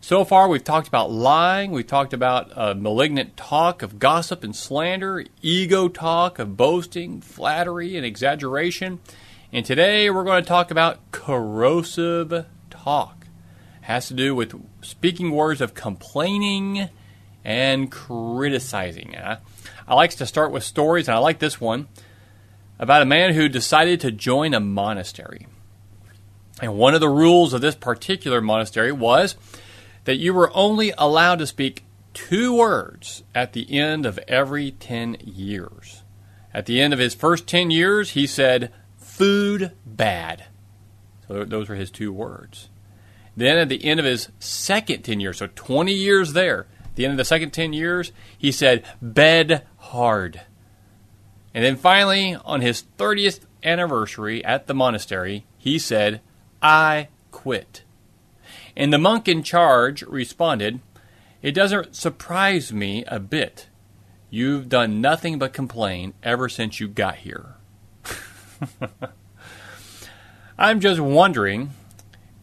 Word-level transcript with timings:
So 0.00 0.24
far, 0.24 0.48
we've 0.48 0.64
talked 0.64 0.86
about 0.86 1.10
lying, 1.10 1.72
we've 1.72 1.86
talked 1.86 2.14
about 2.14 2.56
uh, 2.56 2.72
malignant 2.74 3.36
talk 3.36 3.82
of 3.82 3.98
gossip 3.98 4.44
and 4.44 4.54
slander, 4.54 5.24
ego 5.42 5.88
talk 5.88 6.38
of 6.38 6.56
boasting, 6.56 7.20
flattery, 7.20 7.96
and 7.96 8.06
exaggeration. 8.06 9.00
And 9.52 9.66
today, 9.66 10.08
we're 10.08 10.24
going 10.24 10.42
to 10.42 10.48
talk 10.48 10.70
about 10.70 11.10
corrosive 11.10 12.46
talk. 12.70 13.26
It 13.82 13.86
has 13.86 14.06
to 14.08 14.14
do 14.14 14.36
with 14.36 14.54
speaking 14.82 15.32
words 15.32 15.60
of 15.60 15.74
complaining 15.74 16.88
and 17.44 17.90
criticizing. 17.90 19.16
I, 19.16 19.38
I 19.86 19.94
like 19.94 20.10
to 20.10 20.26
start 20.26 20.52
with 20.52 20.62
stories, 20.62 21.08
and 21.08 21.16
I 21.16 21.18
like 21.18 21.40
this 21.40 21.60
one 21.60 21.88
about 22.78 23.02
a 23.02 23.06
man 23.06 23.34
who 23.34 23.48
decided 23.48 24.00
to 24.00 24.12
join 24.12 24.54
a 24.54 24.60
monastery. 24.60 25.48
And 26.62 26.78
one 26.78 26.94
of 26.94 27.00
the 27.00 27.08
rules 27.08 27.52
of 27.52 27.60
this 27.60 27.74
particular 27.74 28.40
monastery 28.40 28.92
was 28.92 29.34
that 30.08 30.16
you 30.16 30.32
were 30.32 30.50
only 30.54 30.90
allowed 30.96 31.38
to 31.38 31.46
speak 31.46 31.84
two 32.14 32.56
words 32.56 33.24
at 33.34 33.52
the 33.52 33.78
end 33.78 34.06
of 34.06 34.18
every 34.26 34.70
10 34.70 35.18
years. 35.22 36.02
At 36.54 36.64
the 36.64 36.80
end 36.80 36.94
of 36.94 36.98
his 36.98 37.14
first 37.14 37.46
10 37.46 37.70
years, 37.70 38.12
he 38.12 38.26
said, 38.26 38.72
food 38.96 39.72
bad. 39.84 40.46
So 41.26 41.44
those 41.44 41.68
were 41.68 41.74
his 41.74 41.90
two 41.90 42.10
words. 42.10 42.70
Then 43.36 43.58
at 43.58 43.68
the 43.68 43.84
end 43.84 44.00
of 44.00 44.06
his 44.06 44.30
second 44.38 45.02
10 45.02 45.20
years, 45.20 45.36
so 45.36 45.48
20 45.54 45.92
years 45.92 46.32
there, 46.32 46.60
at 46.86 46.96
the 46.96 47.04
end 47.04 47.12
of 47.12 47.18
the 47.18 47.24
second 47.26 47.50
10 47.50 47.74
years, 47.74 48.10
he 48.38 48.50
said, 48.50 48.86
bed 49.02 49.66
hard. 49.76 50.40
And 51.52 51.62
then 51.62 51.76
finally, 51.76 52.34
on 52.46 52.62
his 52.62 52.84
30th 52.96 53.40
anniversary 53.62 54.42
at 54.42 54.68
the 54.68 54.74
monastery, 54.74 55.44
he 55.58 55.78
said, 55.78 56.22
I 56.62 57.08
quit. 57.30 57.82
And 58.78 58.92
the 58.92 58.98
monk 58.98 59.26
in 59.26 59.42
charge 59.42 60.02
responded, 60.02 60.78
It 61.42 61.50
doesn't 61.50 61.96
surprise 61.96 62.72
me 62.72 63.04
a 63.08 63.18
bit. 63.18 63.66
You've 64.30 64.68
done 64.68 65.00
nothing 65.00 65.36
but 65.38 65.52
complain 65.52 66.14
ever 66.22 66.48
since 66.48 66.78
you 66.78 66.86
got 66.86 67.16
here. 67.16 67.56
I'm 70.58 70.78
just 70.78 71.00
wondering 71.00 71.70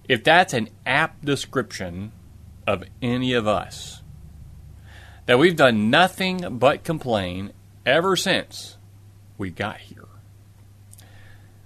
if 0.10 0.26
that's 0.26 0.54
an 0.54 0.68
apt 0.86 1.24
description 1.24 2.12
of 2.68 2.84
any 3.02 3.32
of 3.32 3.48
us. 3.48 4.02
That 5.28 5.40
we've 5.40 5.56
done 5.56 5.90
nothing 5.90 6.58
but 6.60 6.84
complain 6.84 7.54
ever 7.86 8.18
since 8.18 8.78
we 9.38 9.52
got 9.52 9.78
here. 9.78 10.08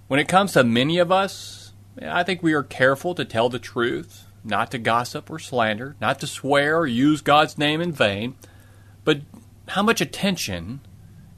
When 0.06 0.20
it 0.20 0.28
comes 0.28 0.52
to 0.52 0.62
many 0.62 0.98
of 0.98 1.10
us, 1.10 1.72
I 2.00 2.22
think 2.22 2.40
we 2.40 2.52
are 2.52 2.62
careful 2.62 3.16
to 3.16 3.24
tell 3.24 3.48
the 3.48 3.58
truth, 3.58 4.26
not 4.44 4.70
to 4.70 4.78
gossip 4.78 5.30
or 5.30 5.38
slander, 5.38 5.96
not 6.00 6.20
to 6.20 6.26
swear 6.26 6.78
or 6.78 6.86
use 6.86 7.20
God's 7.20 7.58
name 7.58 7.80
in 7.80 7.92
vain. 7.92 8.36
But 9.04 9.20
how 9.68 9.82
much 9.82 10.00
attention 10.00 10.80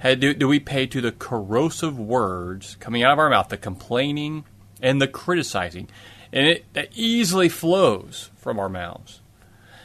do, 0.02 0.34
do 0.34 0.48
we 0.48 0.60
pay 0.60 0.86
to 0.86 1.00
the 1.00 1.12
corrosive 1.12 1.98
words 1.98 2.76
coming 2.80 3.02
out 3.02 3.12
of 3.12 3.18
our 3.18 3.30
mouth, 3.30 3.48
the 3.48 3.56
complaining 3.56 4.44
and 4.80 5.00
the 5.00 5.08
criticizing? 5.08 5.88
And 6.32 6.46
it 6.46 6.92
easily 6.94 7.48
flows 7.48 8.30
from 8.36 8.58
our 8.58 8.68
mouths. 8.68 9.20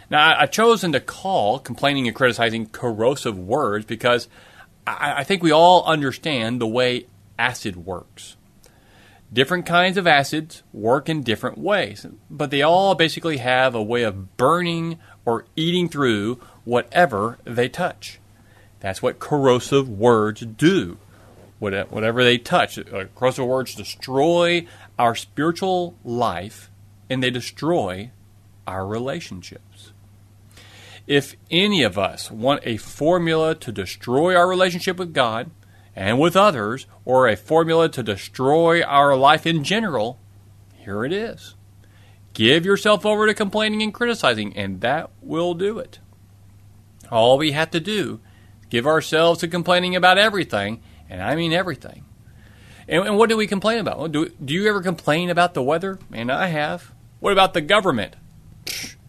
Now, 0.09 0.39
I've 0.39 0.51
chosen 0.51 0.93
to 0.93 0.99
call 0.99 1.59
complaining 1.59 2.07
and 2.07 2.15
criticizing 2.15 2.67
corrosive 2.67 3.37
words 3.37 3.85
because 3.85 4.29
I, 4.85 5.15
I 5.17 5.23
think 5.23 5.43
we 5.43 5.51
all 5.51 5.83
understand 5.83 6.61
the 6.61 6.67
way 6.67 7.07
acid 7.37 7.75
works. 7.85 8.37
Different 9.31 9.65
kinds 9.65 9.97
of 9.97 10.07
acids 10.07 10.63
work 10.71 11.09
in 11.09 11.21
different 11.21 11.57
ways, 11.57 12.05
but 12.29 12.49
they 12.49 12.61
all 12.61 12.95
basically 12.95 13.37
have 13.37 13.75
a 13.75 13.83
way 13.83 14.03
of 14.03 14.37
burning 14.37 14.99
or 15.25 15.45
eating 15.55 15.89
through 15.89 16.39
whatever 16.63 17.37
they 17.43 17.67
touch. 17.67 18.19
That's 18.79 19.01
what 19.01 19.19
corrosive 19.19 19.89
words 19.89 20.41
do. 20.41 20.97
Whatever 21.59 22.23
they 22.23 22.37
touch, 22.37 22.77
uh, 22.77 23.05
corrosive 23.15 23.45
words 23.45 23.75
destroy 23.75 24.67
our 24.97 25.15
spiritual 25.15 25.95
life 26.03 26.69
and 27.09 27.21
they 27.21 27.31
destroy 27.31 28.11
our 28.67 28.85
relationships. 28.85 29.91
If 31.07 31.35
any 31.49 31.83
of 31.83 31.97
us 31.97 32.29
want 32.29 32.61
a 32.63 32.77
formula 32.77 33.55
to 33.55 33.71
destroy 33.71 34.35
our 34.35 34.47
relationship 34.47 34.97
with 34.97 35.13
God 35.13 35.49
and 35.97 36.19
with 36.19 36.35
others, 36.35 36.85
or 37.05 37.27
a 37.27 37.35
formula 37.35 37.89
to 37.89 38.03
destroy 38.03 38.83
our 38.83 39.17
life 39.17 39.47
in 39.47 39.63
general, 39.63 40.19
here 40.75 41.03
it 41.03 41.11
is. 41.11 41.55
Give 42.35 42.63
yourself 42.63 43.03
over 43.03 43.25
to 43.25 43.33
complaining 43.33 43.81
and 43.81 43.91
criticizing, 43.91 44.55
and 44.55 44.79
that 44.81 45.09
will 45.23 45.55
do 45.55 45.79
it. 45.79 45.97
All 47.09 47.39
we 47.39 47.53
have 47.53 47.71
to 47.71 47.79
do, 47.79 48.19
give 48.69 48.85
ourselves 48.85 49.39
to 49.39 49.47
complaining 49.47 49.95
about 49.95 50.19
everything, 50.19 50.83
and 51.09 51.19
I 51.19 51.33
mean 51.33 51.51
everything. 51.51 52.05
And, 52.87 53.03
and 53.07 53.17
what 53.17 53.29
do 53.29 53.35
we 53.35 53.47
complain 53.47 53.79
about? 53.79 54.11
Do, 54.11 54.29
do 54.29 54.53
you 54.53 54.67
ever 54.69 54.83
complain 54.83 55.31
about 55.31 55.55
the 55.55 55.63
weather? 55.63 55.97
And 56.13 56.31
I 56.31 56.47
have. 56.47 56.93
What 57.19 57.33
about 57.33 57.55
the 57.55 57.61
government? 57.61 58.15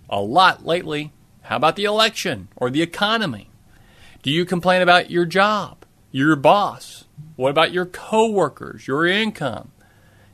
A 0.09 0.23
lot 0.23 0.65
lately. 0.65 1.13
How 1.43 1.57
about 1.57 1.77
the 1.77 1.85
election 1.85 2.49
or 2.57 2.71
the 2.71 2.81
economy? 2.81 3.51
Do 4.23 4.31
you 4.31 4.47
complain 4.47 4.81
about 4.81 5.11
your 5.11 5.27
job, 5.27 5.78
your 6.11 6.37
boss? 6.37 7.05
What 7.37 7.51
about 7.51 7.73
your 7.73 7.87
coworkers, 7.87 8.87
your 8.87 9.07
income? 9.07 9.73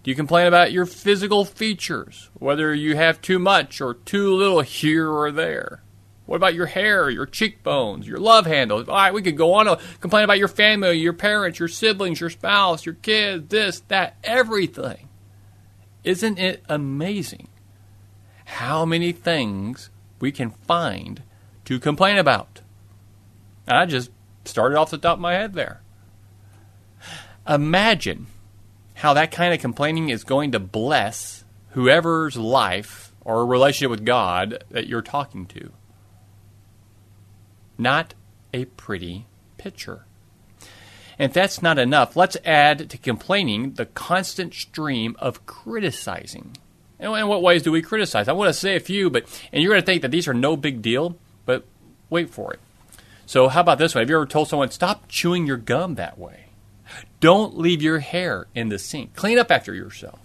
Do 0.03 0.11
you 0.11 0.15
complain 0.15 0.47
about 0.47 0.73
your 0.73 0.87
physical 0.87 1.45
features, 1.45 2.29
whether 2.35 2.75
you 2.75 2.95
have 2.97 3.23
too 3.23 3.39
much 3.39 3.81
or 3.81 3.95
too 3.95 4.35
little 4.35 4.61
here 4.63 5.11
or 5.11 5.33
there? 5.33 5.83
What 6.27 6.37
about 6.37 6.55
your 6.55 6.67
hair, 6.67 7.11
your 7.11 7.27
cheekbones, 7.27 8.07
your 8.07 8.19
love 8.19 8.47
handles? 8.47 8.89
All 8.89 8.95
right, 8.95 9.13
we 9.13 9.21
could 9.21 9.37
go 9.37 9.55
on 9.55 9.67
to 9.67 9.79
complain 10.01 10.25
about 10.25 10.39
your 10.39 10.49
family, 10.49 10.99
your 10.99 11.13
parents, 11.13 11.59
your 11.59 11.69
siblings, 11.69 12.21
your 12.21 12.31
spouse, 12.31 12.87
your 12.87 12.95
kids, 12.95 13.49
this, 13.49 13.81
that, 13.89 14.17
everything. 14.25 15.09
Isn't 16.03 16.39
it 16.39 16.63
amazing 16.69 17.49
how 18.45 18.85
many 18.85 19.13
things 19.13 19.91
we 20.19 20.33
can 20.33 20.51
find 20.51 21.23
to 21.67 21.79
complain 21.79 22.17
about? 22.17 22.61
I 23.67 23.87
just 23.87 24.11
started 24.45 24.77
off 24.77 24.91
the 24.91 24.99
top 24.99 25.19
of 25.19 25.21
my 25.21 25.35
head 25.35 25.55
there. 25.55 25.83
Imagine 27.49 28.27
how 28.95 29.15
that 29.15 29.31
kind 29.31 29.53
of 29.53 29.61
complaining 29.61 30.09
is 30.09 30.25
going 30.25 30.53
to 30.53 30.59
bless 30.59 31.45
whoever's 31.71 32.37
life 32.37 33.13
or 33.23 33.45
relationship 33.45 33.91
with 33.91 34.05
God 34.05 34.65
that 34.71 34.87
you're 34.87 35.03
talking 35.03 35.47
to 35.47 35.73
not 37.79 38.15
a 38.53 38.65
pretty 38.65 39.27
picture. 39.57 40.05
And 41.19 41.31
if 41.31 41.35
that's 41.35 41.63
not 41.63 41.79
enough, 41.79 42.17
let's 42.17 42.37
add 42.45 42.91
to 42.91 42.99
complaining 42.99 43.75
the 43.75 43.87
constant 43.87 44.55
stream 44.55 45.17
of 45.19 45.47
criticizing. 45.47 46.57
And 46.99 47.15
in 47.17 47.29
what 47.29 47.43
ways 47.43 47.63
do 47.63 47.73
we 47.73 47.83
criticize? 47.83 48.29
I 48.29 48.33
want 48.33 48.49
to 48.49 48.59
say 48.59 48.77
a 48.77 48.81
few, 48.81 49.11
but 49.11 49.25
and 49.53 49.63
you're 49.63 49.73
going 49.73 49.83
to 49.83 49.87
think 49.87 50.03
that 50.03 50.11
these 50.11 50.27
are 50.27 50.35
no 50.35 50.57
big 50.57 50.83
deal, 50.83 51.17
but 51.45 51.65
wait 52.11 52.31
for 52.31 52.53
it. 52.53 52.61
So 53.27 53.49
how 53.49 53.61
about 53.61 53.79
this 53.79 53.95
one? 53.95 54.03
Have 54.03 54.11
you 54.11 54.17
ever 54.17 54.27
told 54.27 54.49
someone 54.49 54.71
stop 54.71 55.09
chewing 55.09 55.47
your 55.47 55.57
gum 55.57 55.95
that 55.95 56.19
way? 56.19 56.47
Don't 57.21 57.57
leave 57.57 57.83
your 57.83 58.01
hair 58.01 58.47
in 58.55 58.69
the 58.69 58.79
sink. 58.79 59.15
Clean 59.15 59.39
up 59.39 59.51
after 59.51 59.75
yourself. 59.75 60.21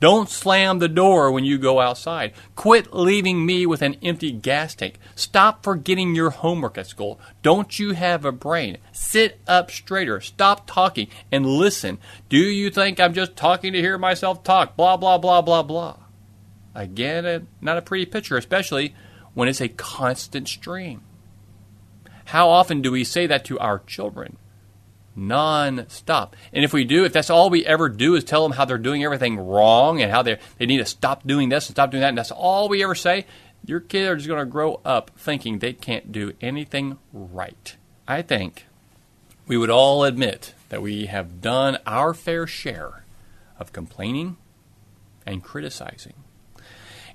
Don't 0.00 0.28
slam 0.28 0.80
the 0.80 0.88
door 0.88 1.32
when 1.32 1.44
you 1.44 1.56
go 1.56 1.80
outside. 1.80 2.34
Quit 2.56 2.92
leaving 2.92 3.46
me 3.46 3.64
with 3.64 3.80
an 3.80 3.96
empty 4.02 4.32
gas 4.32 4.74
tank. 4.74 4.98
Stop 5.14 5.64
forgetting 5.64 6.14
your 6.14 6.30
homework 6.30 6.76
at 6.76 6.86
school. 6.86 7.18
Don't 7.42 7.78
you 7.78 7.92
have 7.92 8.24
a 8.24 8.32
brain? 8.32 8.78
Sit 8.92 9.40
up 9.46 9.70
straighter. 9.70 10.20
Stop 10.20 10.66
talking 10.66 11.08
and 11.32 11.46
listen. 11.46 11.98
Do 12.28 12.36
you 12.36 12.70
think 12.70 13.00
I'm 13.00 13.14
just 13.14 13.34
talking 13.34 13.72
to 13.72 13.80
hear 13.80 13.96
myself 13.96 14.44
talk? 14.44 14.76
Blah, 14.76 14.98
blah, 14.98 15.16
blah, 15.16 15.40
blah, 15.40 15.62
blah. 15.62 15.96
Again, 16.74 17.24
uh, 17.24 17.40
not 17.60 17.78
a 17.78 17.82
pretty 17.82 18.04
picture, 18.04 18.36
especially 18.36 18.94
when 19.32 19.48
it's 19.48 19.60
a 19.60 19.68
constant 19.68 20.48
stream. 20.48 21.02
How 22.24 22.48
often 22.48 22.82
do 22.82 22.90
we 22.90 23.04
say 23.04 23.26
that 23.26 23.44
to 23.46 23.58
our 23.58 23.80
children? 23.80 24.36
non-stop. 25.16 26.34
And 26.52 26.64
if 26.64 26.72
we 26.72 26.84
do, 26.84 27.04
if 27.04 27.12
that's 27.12 27.30
all 27.30 27.50
we 27.50 27.64
ever 27.64 27.88
do 27.88 28.14
is 28.14 28.24
tell 28.24 28.42
them 28.42 28.52
how 28.52 28.64
they're 28.64 28.78
doing 28.78 29.04
everything 29.04 29.38
wrong 29.38 30.02
and 30.02 30.10
how 30.10 30.22
they 30.22 30.38
they 30.58 30.66
need 30.66 30.78
to 30.78 30.84
stop 30.84 31.26
doing 31.26 31.48
this 31.48 31.68
and 31.68 31.74
stop 31.74 31.90
doing 31.90 32.00
that, 32.00 32.08
and 32.08 32.18
that's 32.18 32.30
all 32.30 32.68
we 32.68 32.82
ever 32.82 32.94
say, 32.94 33.26
your 33.64 33.80
kids 33.80 34.08
are 34.08 34.16
just 34.16 34.28
going 34.28 34.40
to 34.40 34.50
grow 34.50 34.80
up 34.84 35.10
thinking 35.16 35.58
they 35.58 35.72
can't 35.72 36.12
do 36.12 36.32
anything 36.40 36.98
right. 37.12 37.76
I 38.06 38.22
think 38.22 38.66
we 39.46 39.56
would 39.56 39.70
all 39.70 40.04
admit 40.04 40.54
that 40.68 40.82
we 40.82 41.06
have 41.06 41.40
done 41.40 41.78
our 41.86 42.12
fair 42.12 42.46
share 42.46 43.04
of 43.58 43.72
complaining 43.72 44.36
and 45.24 45.42
criticizing. 45.42 46.14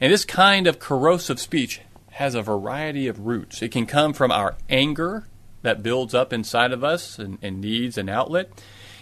And 0.01 0.11
this 0.13 0.25
kind 0.25 0.65
of 0.65 0.79
corrosive 0.79 1.39
speech 1.39 1.81
has 2.19 2.35
a 2.35 2.41
variety 2.41 3.07
of 3.07 3.25
roots. 3.25 3.61
It 3.61 3.71
can 3.71 3.85
come 3.85 4.11
from 4.11 4.29
our 4.29 4.57
anger 4.69 5.25
that 5.61 5.81
builds 5.81 6.13
up 6.13 6.33
inside 6.33 6.73
of 6.73 6.83
us 6.83 7.17
and, 7.17 7.37
and 7.41 7.61
needs 7.61 7.97
an 7.97 8.09
outlet. 8.09 8.49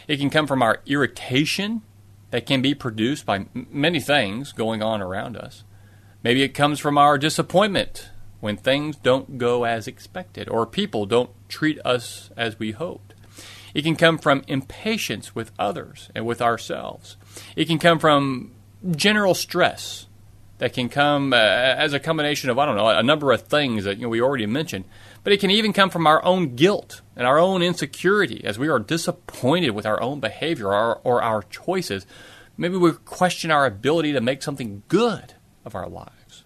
It 0.08 0.18
can 0.18 0.30
come 0.30 0.46
from 0.46 0.62
our 0.62 0.82
irritation 0.86 1.82
that 2.30 2.46
can 2.46 2.62
be 2.62 2.76
produced 2.76 3.26
by 3.26 3.38
m- 3.38 3.66
many 3.72 4.00
things 4.00 4.52
going 4.52 4.84
on 4.84 5.02
around 5.02 5.36
us. 5.36 5.64
Maybe 6.22 6.44
it 6.44 6.50
comes 6.50 6.80
from 6.80 6.96
our 6.96 7.18
disappointment 7.18 8.12
when 8.40 8.56
things 8.56 8.96
don't 8.98 9.40
go 9.40 9.64
as 9.64 9.88
expected 9.88 10.48
or 10.48 10.68
people 10.68 11.08
don't 11.08 11.32
treat 11.50 11.80
us 11.84 12.30
as 12.38 12.60
we 12.60 12.70
hoped. 12.70 13.16
It 13.74 13.82
can 13.82 13.96
come 13.96 14.20
from 14.20 14.44
impatience 14.48 15.34
with 15.34 15.52
others 15.58 16.12
and 16.14 16.24
with 16.24 16.40
ourselves. 16.40 17.18
It 17.56 17.66
can 17.66 17.80
come 17.80 17.98
from 17.98 18.54
general 18.96 19.34
stress 19.34 20.07
that 20.60 20.74
can 20.74 20.90
come 20.90 21.34
uh, 21.34 21.38
as 21.38 21.94
a 21.94 22.00
combination 22.00 22.50
of, 22.50 22.58
I 22.58 22.66
don't 22.66 22.76
know, 22.76 22.90
a 22.90 23.04
number 23.04 23.32
of 23.32 23.44
things 23.44 23.84
that 23.84 23.98
you 23.98 24.04
know, 24.04 24.10
we 24.10 24.22
already 24.22 24.46
mentioned. 24.46 24.86
But 25.24 25.34
it 25.34 25.40
can 25.40 25.52
even 25.52 25.74
come 25.74 25.90
from 25.90 26.08
our 26.08 26.24
own 26.24 26.56
guilt 26.56 27.02
and 27.16 27.28
our 27.28 27.38
own 27.38 27.62
insecurity 27.62 28.44
as 28.44 28.58
we 28.58 28.68
are 28.68 28.80
disappointed 28.80 29.72
with 29.72 29.86
our 29.86 30.02
own 30.02 30.20
behavior 30.20 30.74
or, 30.74 31.00
or 31.04 31.22
our 31.22 31.44
choices. 31.44 32.06
Maybe 32.58 32.78
we 32.78 32.92
question 32.94 33.52
our 33.52 33.66
ability 33.66 34.14
to 34.14 34.22
make 34.22 34.42
something 34.42 34.84
good 34.88 35.34
of 35.64 35.76
our 35.76 35.88
lives. 35.88 36.44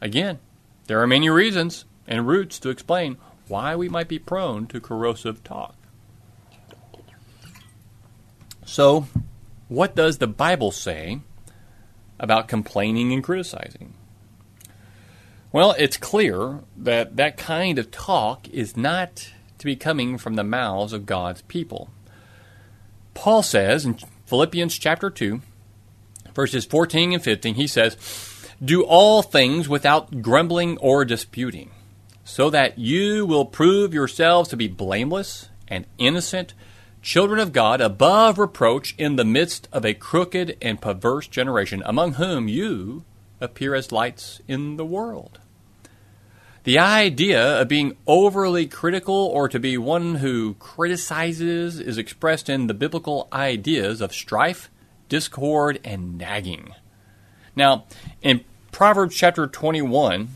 Again, 0.00 0.40
there 0.86 1.00
are 1.00 1.06
many 1.06 1.30
reasons 1.30 1.84
and 2.08 2.26
roots 2.26 2.58
to 2.60 2.70
explain 2.70 3.18
why 3.46 3.76
we 3.76 3.88
might 3.88 4.08
be 4.08 4.18
prone 4.18 4.66
to 4.68 4.80
corrosive 4.80 5.44
talk. 5.44 5.76
So, 8.64 9.06
what 9.68 9.94
does 9.94 10.18
the 10.18 10.26
Bible 10.26 10.70
say 10.70 11.20
about 12.22 12.48
complaining 12.48 13.12
and 13.12 13.22
criticizing? 13.22 13.92
Well, 15.52 15.74
it's 15.76 15.98
clear 15.98 16.60
that 16.78 17.16
that 17.16 17.36
kind 17.36 17.78
of 17.78 17.90
talk 17.90 18.48
is 18.48 18.74
not 18.74 19.30
to 19.58 19.66
be 19.66 19.76
coming 19.76 20.16
from 20.16 20.36
the 20.36 20.44
mouths 20.44 20.94
of 20.94 21.04
God's 21.04 21.42
people. 21.42 21.90
Paul 23.12 23.42
says 23.42 23.84
in 23.84 23.98
Philippians 24.24 24.78
chapter 24.78 25.10
2, 25.10 25.42
verses 26.34 26.64
14 26.64 27.12
and 27.12 27.22
15, 27.22 27.54
he 27.56 27.66
says, 27.66 27.96
Do 28.64 28.82
all 28.82 29.20
things 29.20 29.68
without 29.68 30.22
grumbling 30.22 30.78
or 30.78 31.04
disputing, 31.04 31.70
so 32.24 32.48
that 32.48 32.78
you 32.78 33.26
will 33.26 33.44
prove 33.44 33.92
yourselves 33.92 34.48
to 34.48 34.56
be 34.56 34.68
blameless 34.68 35.50
and 35.68 35.84
innocent, 35.98 36.54
children 37.02 37.40
of 37.40 37.52
God, 37.52 37.80
above 37.80 38.38
reproach 38.38 38.94
in 38.96 39.16
the 39.16 39.24
midst 39.24 39.68
of 39.72 39.84
a 39.84 39.92
crooked 39.92 40.56
and 40.62 40.80
perverse 40.80 41.26
generation, 41.26 41.82
among 41.84 42.14
whom 42.14 42.48
you 42.48 43.04
appear 43.40 43.74
as 43.74 43.92
lights 43.92 44.40
in 44.46 44.76
the 44.76 44.84
world. 44.84 45.40
The 46.64 46.78
idea 46.78 47.60
of 47.60 47.66
being 47.66 47.96
overly 48.06 48.66
critical 48.66 49.14
or 49.14 49.48
to 49.48 49.58
be 49.58 49.76
one 49.76 50.16
who 50.16 50.54
criticizes 50.54 51.80
is 51.80 51.98
expressed 51.98 52.48
in 52.48 52.68
the 52.68 52.74
biblical 52.74 53.26
ideas 53.32 54.00
of 54.00 54.14
strife, 54.14 54.70
discord, 55.08 55.80
and 55.84 56.16
nagging. 56.16 56.72
Now, 57.56 57.84
in 58.22 58.44
Proverbs 58.70 59.16
chapter 59.16 59.48
21, 59.48 60.28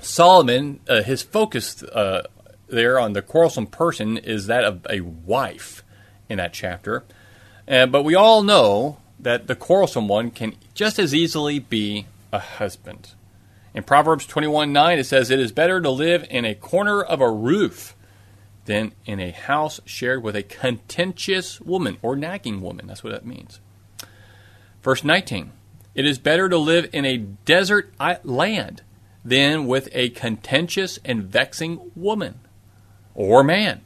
Solomon, 0.00 0.78
uh, 0.88 1.02
his 1.02 1.22
focus 1.22 1.82
uh, 1.82 2.22
there 2.72 2.98
on 2.98 3.12
the 3.12 3.22
quarrelsome 3.22 3.66
person 3.66 4.16
is 4.16 4.46
that 4.46 4.64
of 4.64 4.84
a 4.90 5.00
wife 5.00 5.84
in 6.28 6.38
that 6.38 6.52
chapter. 6.52 7.04
Uh, 7.68 7.86
but 7.86 8.02
we 8.02 8.14
all 8.14 8.42
know 8.42 8.98
that 9.20 9.46
the 9.46 9.54
quarrelsome 9.54 10.08
one 10.08 10.30
can 10.30 10.56
just 10.74 10.98
as 10.98 11.14
easily 11.14 11.60
be 11.60 12.06
a 12.32 12.40
husband. 12.40 13.10
In 13.74 13.84
Proverbs 13.84 14.26
21 14.26 14.72
9, 14.72 14.98
it 14.98 15.04
says, 15.04 15.30
It 15.30 15.38
is 15.38 15.52
better 15.52 15.80
to 15.80 15.90
live 15.90 16.26
in 16.28 16.44
a 16.44 16.54
corner 16.54 17.02
of 17.02 17.20
a 17.20 17.30
roof 17.30 17.94
than 18.64 18.92
in 19.06 19.20
a 19.20 19.30
house 19.30 19.80
shared 19.84 20.22
with 20.22 20.36
a 20.36 20.42
contentious 20.42 21.60
woman 21.60 21.98
or 22.02 22.16
nagging 22.16 22.60
woman. 22.60 22.86
That's 22.86 23.04
what 23.04 23.12
that 23.12 23.26
means. 23.26 23.60
Verse 24.82 25.04
19, 25.04 25.52
It 25.94 26.06
is 26.06 26.18
better 26.18 26.48
to 26.48 26.58
live 26.58 26.88
in 26.92 27.04
a 27.04 27.18
desert 27.18 27.92
land 28.24 28.82
than 29.24 29.66
with 29.66 29.88
a 29.92 30.10
contentious 30.10 30.98
and 31.04 31.22
vexing 31.22 31.92
woman 31.94 32.40
or 33.14 33.42
man. 33.42 33.82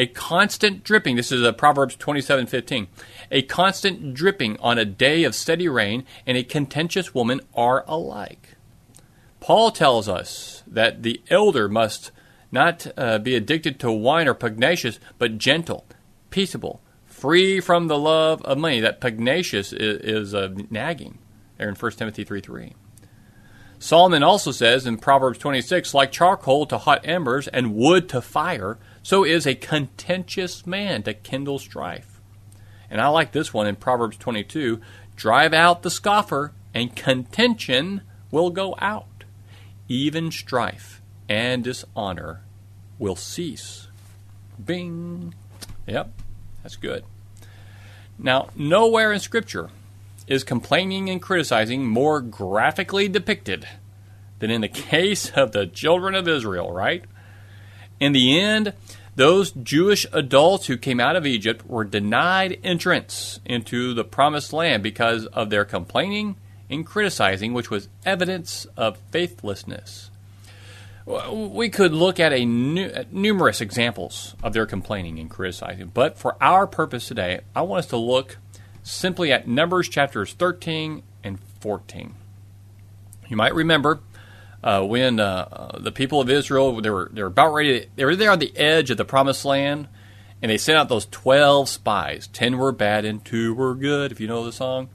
A 0.00 0.06
constant 0.06 0.84
dripping, 0.84 1.16
this 1.16 1.32
is 1.32 1.42
a 1.42 1.52
Proverbs 1.52 1.96
27:15. 1.96 2.86
A 3.32 3.42
constant 3.42 4.14
dripping 4.14 4.56
on 4.60 4.78
a 4.78 4.84
day 4.84 5.24
of 5.24 5.34
steady 5.34 5.68
rain 5.68 6.04
and 6.24 6.38
a 6.38 6.44
contentious 6.44 7.14
woman 7.14 7.40
are 7.54 7.84
alike. 7.88 8.56
Paul 9.40 9.70
tells 9.72 10.08
us 10.08 10.62
that 10.66 11.02
the 11.02 11.20
elder 11.30 11.68
must 11.68 12.12
not 12.52 12.86
uh, 12.96 13.18
be 13.18 13.34
addicted 13.34 13.78
to 13.80 13.90
wine 13.90 14.28
or 14.28 14.34
pugnacious, 14.34 15.00
but 15.18 15.38
gentle, 15.38 15.84
peaceable, 16.30 16.80
free 17.04 17.60
from 17.60 17.88
the 17.88 17.98
love 17.98 18.40
of 18.42 18.56
money. 18.56 18.80
That 18.80 19.00
pugnacious 19.00 19.72
is, 19.72 19.98
is 20.00 20.34
uh, 20.34 20.54
nagging 20.70 21.18
there 21.56 21.68
in 21.68 21.74
1 21.74 21.92
Timothy 21.92 22.24
3 22.24 22.40
3. 22.40 22.74
Solomon 23.78 24.22
also 24.22 24.50
says 24.50 24.86
in 24.86 24.98
Proverbs 24.98 25.38
26, 25.38 25.94
like 25.94 26.10
charcoal 26.10 26.66
to 26.66 26.78
hot 26.78 27.00
embers 27.04 27.46
and 27.48 27.74
wood 27.74 28.08
to 28.08 28.20
fire, 28.20 28.76
so 29.02 29.24
is 29.24 29.46
a 29.46 29.54
contentious 29.54 30.66
man 30.66 31.02
to 31.04 31.14
kindle 31.14 31.58
strife. 31.58 32.20
And 32.90 33.00
I 33.00 33.08
like 33.08 33.32
this 33.32 33.54
one 33.54 33.66
in 33.66 33.76
Proverbs 33.76 34.16
22 34.16 34.80
drive 35.14 35.52
out 35.52 35.82
the 35.82 35.90
scoffer, 35.90 36.52
and 36.72 36.94
contention 36.94 38.02
will 38.30 38.50
go 38.50 38.76
out. 38.78 39.24
Even 39.88 40.30
strife 40.30 41.00
and 41.28 41.64
dishonor 41.64 42.42
will 42.98 43.16
cease. 43.16 43.88
Bing. 44.64 45.34
Yep, 45.86 46.12
that's 46.62 46.76
good. 46.76 47.04
Now, 48.18 48.48
nowhere 48.56 49.12
in 49.12 49.20
Scripture 49.20 49.70
is 50.28 50.44
complaining 50.44 51.10
and 51.10 51.20
criticizing 51.20 51.86
more 51.86 52.20
graphically 52.20 53.08
depicted 53.08 53.66
than 54.38 54.50
in 54.50 54.60
the 54.60 54.68
case 54.68 55.30
of 55.30 55.52
the 55.52 55.66
children 55.66 56.14
of 56.14 56.28
Israel, 56.28 56.70
right? 56.70 57.04
In 57.98 58.12
the 58.12 58.38
end, 58.40 58.72
those 59.16 59.50
Jewish 59.50 60.06
adults 60.12 60.66
who 60.66 60.76
came 60.76 61.00
out 61.00 61.16
of 61.16 61.26
Egypt 61.26 61.66
were 61.66 61.84
denied 61.84 62.60
entrance 62.62 63.40
into 63.44 63.92
the 63.92 64.04
promised 64.04 64.52
land 64.52 64.82
because 64.82 65.26
of 65.26 65.50
their 65.50 65.64
complaining 65.64 66.36
and 66.70 66.86
criticizing, 66.86 67.52
which 67.52 67.70
was 67.70 67.88
evidence 68.06 68.66
of 68.76 68.98
faithlessness. 69.10 70.10
We 71.32 71.70
could 71.70 71.92
look 71.92 72.20
at 72.20 72.34
a 72.34 72.44
nu- 72.44 72.92
numerous 73.10 73.60
examples 73.60 74.36
of 74.42 74.52
their 74.52 74.66
complaining 74.66 75.18
and 75.18 75.30
criticizing, 75.30 75.90
but 75.92 76.18
for 76.18 76.36
our 76.40 76.66
purpose 76.66 77.08
today, 77.08 77.40
I 77.56 77.62
want 77.62 77.80
us 77.80 77.86
to 77.86 77.96
look 77.96 78.36
simply 78.88 79.32
at 79.32 79.46
Numbers 79.46 79.88
chapters 79.88 80.32
13 80.32 81.02
and 81.22 81.38
14. 81.60 82.14
You 83.28 83.36
might 83.36 83.54
remember 83.54 84.00
uh, 84.62 84.82
when 84.82 85.20
uh, 85.20 85.48
uh, 85.50 85.78
the 85.78 85.92
people 85.92 86.20
of 86.20 86.30
Israel 86.30 86.80
they 86.80 86.90
were 86.90 87.10
they 87.12 87.22
were 87.22 87.28
about 87.28 87.52
ready. 87.52 87.80
To, 87.80 87.86
they 87.96 88.04
were 88.04 88.16
there 88.16 88.30
on 88.30 88.38
the 88.38 88.56
edge 88.56 88.90
of 88.90 88.96
the 88.96 89.04
promised 89.04 89.44
land, 89.44 89.88
and 90.42 90.50
they 90.50 90.58
sent 90.58 90.78
out 90.78 90.88
those 90.88 91.06
twelve 91.06 91.68
spies. 91.68 92.26
Ten 92.28 92.58
were 92.58 92.72
bad 92.72 93.04
and 93.04 93.24
two 93.24 93.54
were 93.54 93.74
good. 93.74 94.10
If 94.10 94.20
you 94.20 94.26
know 94.26 94.44
the 94.44 94.52
song, 94.52 94.88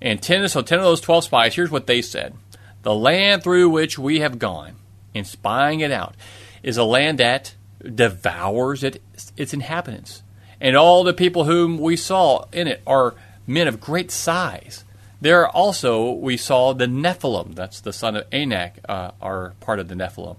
and 0.00 0.20
ten 0.22 0.48
so 0.48 0.62
ten 0.62 0.78
of 0.78 0.84
those 0.84 1.00
twelve 1.00 1.24
spies. 1.24 1.54
Here's 1.54 1.70
what 1.70 1.86
they 1.86 2.02
said: 2.02 2.34
The 2.82 2.94
land 2.94 3.42
through 3.42 3.68
which 3.70 3.98
we 3.98 4.20
have 4.20 4.38
gone 4.38 4.76
in 5.14 5.24
spying 5.24 5.80
it 5.80 5.92
out 5.92 6.16
is 6.62 6.76
a 6.76 6.84
land 6.84 7.18
that 7.18 7.54
devours 7.82 8.82
it, 8.82 9.02
its 9.36 9.52
inhabitants 9.52 10.22
and 10.62 10.76
all 10.76 11.02
the 11.02 11.12
people 11.12 11.44
whom 11.44 11.76
we 11.76 11.96
saw 11.96 12.46
in 12.52 12.68
it 12.68 12.80
are 12.86 13.16
men 13.48 13.66
of 13.66 13.80
great 13.80 14.12
size. 14.12 14.84
There 15.20 15.46
also 15.46 16.12
we 16.12 16.36
saw 16.36 16.72
the 16.72 16.86
Nephilim, 16.86 17.56
that's 17.56 17.80
the 17.80 17.92
son 17.92 18.16
of 18.16 18.26
Anak, 18.30 18.78
uh, 18.88 19.10
are 19.20 19.54
part 19.58 19.80
of 19.80 19.88
the 19.88 19.96
Nephilim. 19.96 20.36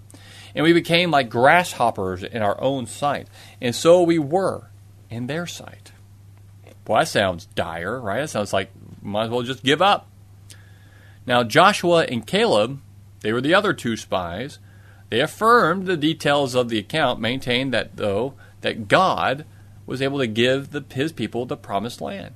And 0.56 0.64
we 0.64 0.72
became 0.72 1.12
like 1.12 1.30
grasshoppers 1.30 2.24
in 2.24 2.42
our 2.42 2.60
own 2.62 2.86
sight. 2.86 3.28
And 3.62 3.76
so 3.76 4.02
we 4.02 4.18
were 4.18 4.70
in 5.10 5.28
their 5.28 5.46
sight. 5.46 5.92
Boy, 6.86 7.00
that 7.00 7.10
sounds 7.10 7.48
dire, 7.48 8.00
right? 8.00 8.24
It 8.24 8.30
sounds 8.30 8.54
like 8.54 8.72
might 9.02 9.26
as 9.26 9.30
well 9.30 9.42
just 9.42 9.64
give 9.64 9.82
up. 9.82 10.08
Now, 11.26 11.44
Joshua 11.44 12.06
and 12.06 12.26
Caleb, 12.26 12.80
they 13.20 13.34
were 13.34 13.42
the 13.42 13.54
other 13.54 13.74
two 13.74 13.98
spies. 13.98 14.60
They 15.10 15.20
affirmed 15.20 15.86
the 15.86 15.98
details 15.98 16.56
of 16.56 16.70
the 16.70 16.80
account, 16.80 17.20
maintained 17.20 17.74
that, 17.74 17.98
though, 17.98 18.36
that 18.62 18.88
God 18.88 19.46
was 19.86 20.02
able 20.02 20.20
to 20.20 20.28
give 20.28 20.72
the, 20.72 20.84
his 20.94 21.12
people 21.12 21.46
the 21.46 21.58
promised 21.58 22.02
land. 22.02 22.34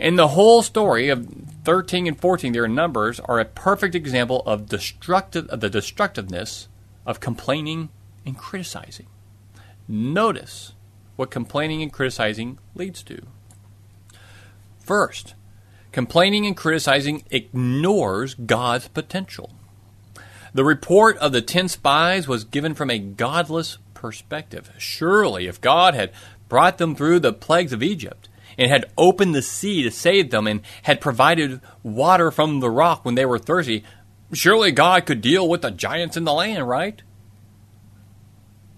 And 0.00 0.18
the 0.18 0.28
whole 0.28 0.62
story 0.62 1.08
of 1.08 1.28
13 1.64 2.06
and 2.06 2.20
14, 2.20 2.52
their 2.52 2.68
numbers, 2.68 3.20
are 3.20 3.38
a 3.38 3.44
perfect 3.44 3.94
example 3.94 4.42
of, 4.46 4.68
destructive, 4.68 5.46
of 5.48 5.60
the 5.60 5.70
destructiveness 5.70 6.68
of 7.06 7.20
complaining 7.20 7.90
and 8.24 8.36
criticizing. 8.36 9.06
Notice 9.86 10.72
what 11.16 11.30
complaining 11.30 11.82
and 11.82 11.92
criticizing 11.92 12.58
leads 12.74 13.02
to. 13.04 13.22
First, 14.78 15.34
complaining 15.92 16.46
and 16.46 16.56
criticizing 16.56 17.24
ignores 17.30 18.34
God's 18.34 18.88
potential. 18.88 19.52
The 20.54 20.64
report 20.64 21.16
of 21.18 21.32
the 21.32 21.42
ten 21.42 21.68
spies 21.68 22.28
was 22.28 22.44
given 22.44 22.74
from 22.74 22.90
a 22.90 22.98
godless 22.98 23.78
perspective. 23.94 24.70
Surely, 24.78 25.46
if 25.46 25.60
God 25.60 25.94
had 25.94 26.12
brought 26.52 26.76
them 26.76 26.94
through 26.94 27.18
the 27.18 27.32
plagues 27.32 27.72
of 27.72 27.82
Egypt, 27.82 28.28
and 28.58 28.70
had 28.70 28.84
opened 28.98 29.34
the 29.34 29.40
sea 29.40 29.82
to 29.82 29.90
save 29.90 30.30
them, 30.30 30.46
and 30.46 30.60
had 30.82 31.00
provided 31.00 31.62
water 31.82 32.30
from 32.30 32.60
the 32.60 32.68
rock 32.68 33.06
when 33.06 33.14
they 33.14 33.24
were 33.24 33.38
thirsty, 33.38 33.82
surely 34.34 34.70
God 34.70 35.06
could 35.06 35.22
deal 35.22 35.48
with 35.48 35.62
the 35.62 35.70
giants 35.70 36.14
in 36.14 36.24
the 36.24 36.32
land, 36.34 36.68
right? 36.68 37.02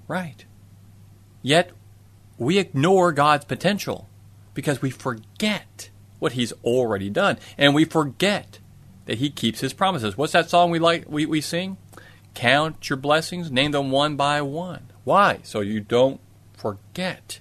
Right. 0.07 0.45
Yet, 1.43 1.73
we 2.39 2.59
ignore 2.59 3.11
God's 3.11 3.45
potential 3.45 4.09
because 4.55 4.81
we 4.81 4.91
forget 4.91 5.91
what 6.21 6.35
He's 6.35 6.53
already 6.63 7.11
done, 7.11 7.41
and 7.59 7.75
we 7.75 7.85
forget 7.85 8.61
that 9.07 9.19
He 9.19 9.31
keeps 9.31 9.59
His 9.59 9.73
promises. 9.73 10.17
What's 10.17 10.33
that 10.35 10.49
song 10.49 10.71
we 10.71 10.79
like? 10.79 11.07
We, 11.09 11.27
we 11.27 11.41
sing? 11.41 11.79
Count 12.35 12.89
your 12.89 12.99
blessings, 12.99 13.51
name 13.51 13.73
them 13.73 13.91
one 13.91 14.15
by 14.15 14.43
one. 14.43 14.93
Why? 15.03 15.41
So 15.43 15.59
you 15.59 15.81
don't 15.81 16.21
forget 16.53 17.41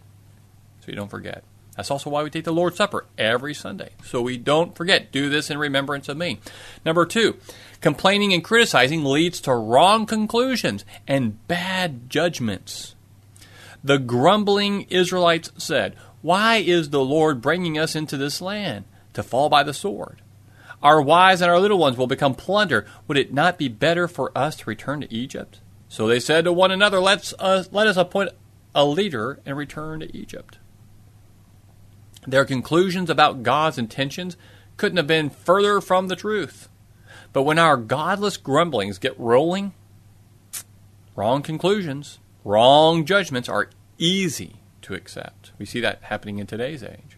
so 0.84 0.92
you 0.92 0.98
don't 0.98 1.10
forget. 1.10 1.44
That's 1.76 1.90
also 1.90 2.10
why 2.10 2.22
we 2.22 2.30
take 2.30 2.44
the 2.44 2.54
Lord's 2.54 2.78
Supper 2.78 3.06
every 3.18 3.54
Sunday, 3.54 3.92
so 4.04 4.22
we 4.22 4.38
don't 4.38 4.76
forget. 4.76 5.12
Do 5.12 5.30
this 5.30 5.50
in 5.50 5.58
remembrance 5.58 6.08
of 6.08 6.18
me. 6.18 6.40
Number 6.86 7.06
two, 7.06 7.38
complaining 7.82 8.32
and 8.34 8.44
criticizing 8.44 9.04
leads 9.04 9.42
to 9.42 9.56
wrong 9.56 10.06
conclusions 10.06 10.86
and 11.08 11.46
bad 11.48 12.10
judgments. 12.10 12.96
The 13.84 13.98
grumbling 13.98 14.84
Israelites 14.90 15.52
said, 15.58 15.96
Why 16.22 16.58
is 16.58 16.92
the 16.92 17.04
Lord 17.04 17.42
bringing 17.42 17.78
us 17.78 17.96
into 17.96 18.18
this 18.18 18.42
land? 18.42 18.86
To 19.14 19.24
fall 19.24 19.50
by 19.50 19.64
the 19.64 19.74
sword. 19.74 20.22
Our 20.82 21.02
wives 21.02 21.42
and 21.42 21.50
our 21.50 21.60
little 21.60 21.78
ones 21.78 21.98
will 21.98 22.08
become 22.08 22.36
plunder. 22.36 22.86
Would 23.08 23.18
it 23.18 23.34
not 23.34 23.58
be 23.58 23.68
better 23.68 24.08
for 24.08 24.38
us 24.38 24.58
to 24.58 24.70
return 24.70 25.02
to 25.02 25.14
Egypt? 25.14 25.60
So 25.88 26.08
they 26.08 26.20
said 26.20 26.46
to 26.46 26.54
one 26.54 26.72
another, 26.72 27.00
Let's, 27.00 27.34
uh, 27.40 27.64
Let 27.72 27.88
us 27.88 27.98
appoint 27.98 28.32
a 28.76 28.86
leader 28.86 29.40
and 29.46 29.58
return 29.58 30.02
to 30.02 30.16
Egypt. 30.16 30.58
Their 32.28 32.46
conclusions 32.46 33.10
about 33.10 33.44
God's 33.44 33.78
intentions 33.78 34.38
couldn't 34.78 34.98
have 34.98 35.08
been 35.08 35.30
further 35.30 35.82
from 35.82 36.08
the 36.08 36.16
truth. 36.16 36.70
But 37.32 37.44
when 37.44 37.60
our 37.60 37.78
godless 37.78 38.38
grumblings 38.38 38.98
get 39.00 39.20
rolling, 39.20 39.74
wrong 41.16 41.42
conclusions, 41.42 42.20
wrong 42.44 43.06
judgments 43.06 43.50
are 43.50 43.70
easy 43.98 44.58
to 44.84 44.94
accept. 44.94 45.52
We 45.58 45.66
see 45.66 45.80
that 45.82 46.04
happening 46.04 46.40
in 46.40 46.48
today's 46.48 46.84
age. 46.84 47.18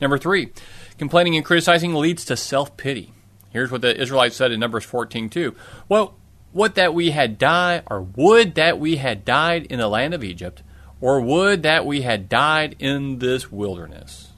Number 0.00 0.18
three, 0.18 0.52
complaining 0.98 1.36
and 1.36 1.44
criticizing 1.44 1.94
leads 1.94 2.24
to 2.24 2.36
self 2.36 2.76
pity. 2.76 3.12
Here's 3.50 3.70
what 3.70 3.82
the 3.82 4.00
Israelites 4.00 4.36
said 4.36 4.50
in 4.50 4.60
Numbers 4.60 4.84
14 4.84 5.28
2. 5.28 5.54
Well, 5.88 6.14
would 6.52 6.74
that 6.74 6.94
we 6.94 7.10
had 7.10 7.38
died, 7.38 7.82
or 7.90 8.02
would 8.02 8.54
that 8.56 8.78
we 8.78 8.96
had 8.96 9.24
died 9.24 9.66
in 9.66 9.78
the 9.78 9.88
land 9.88 10.14
of 10.14 10.24
Egypt, 10.24 10.62
or 11.00 11.20
would 11.20 11.62
that 11.62 11.86
we 11.86 12.02
had 12.02 12.28
died 12.28 12.76
in 12.78 13.18
this 13.18 13.50
wilderness. 13.50 14.31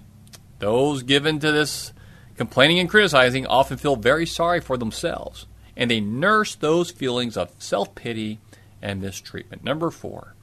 Those 0.59 1.03
given 1.03 1.39
to 1.41 1.53
this 1.53 1.93
complaining 2.37 2.79
and 2.79 2.89
criticizing 2.89 3.47
often 3.47 3.77
feel 3.77 3.97
very 3.97 4.27
sorry 4.27 4.61
for 4.61 4.77
themselves, 4.77 5.47
and 5.77 5.91
they 5.91 6.01
nurse 6.01 6.55
those 6.55 6.91
feelings 6.91 7.37
of 7.37 7.53
self 7.59 7.95
pity 7.95 8.41
and 8.83 9.01
mistreatment. 9.01 9.65
Number 9.65 9.91
four, 9.91 10.35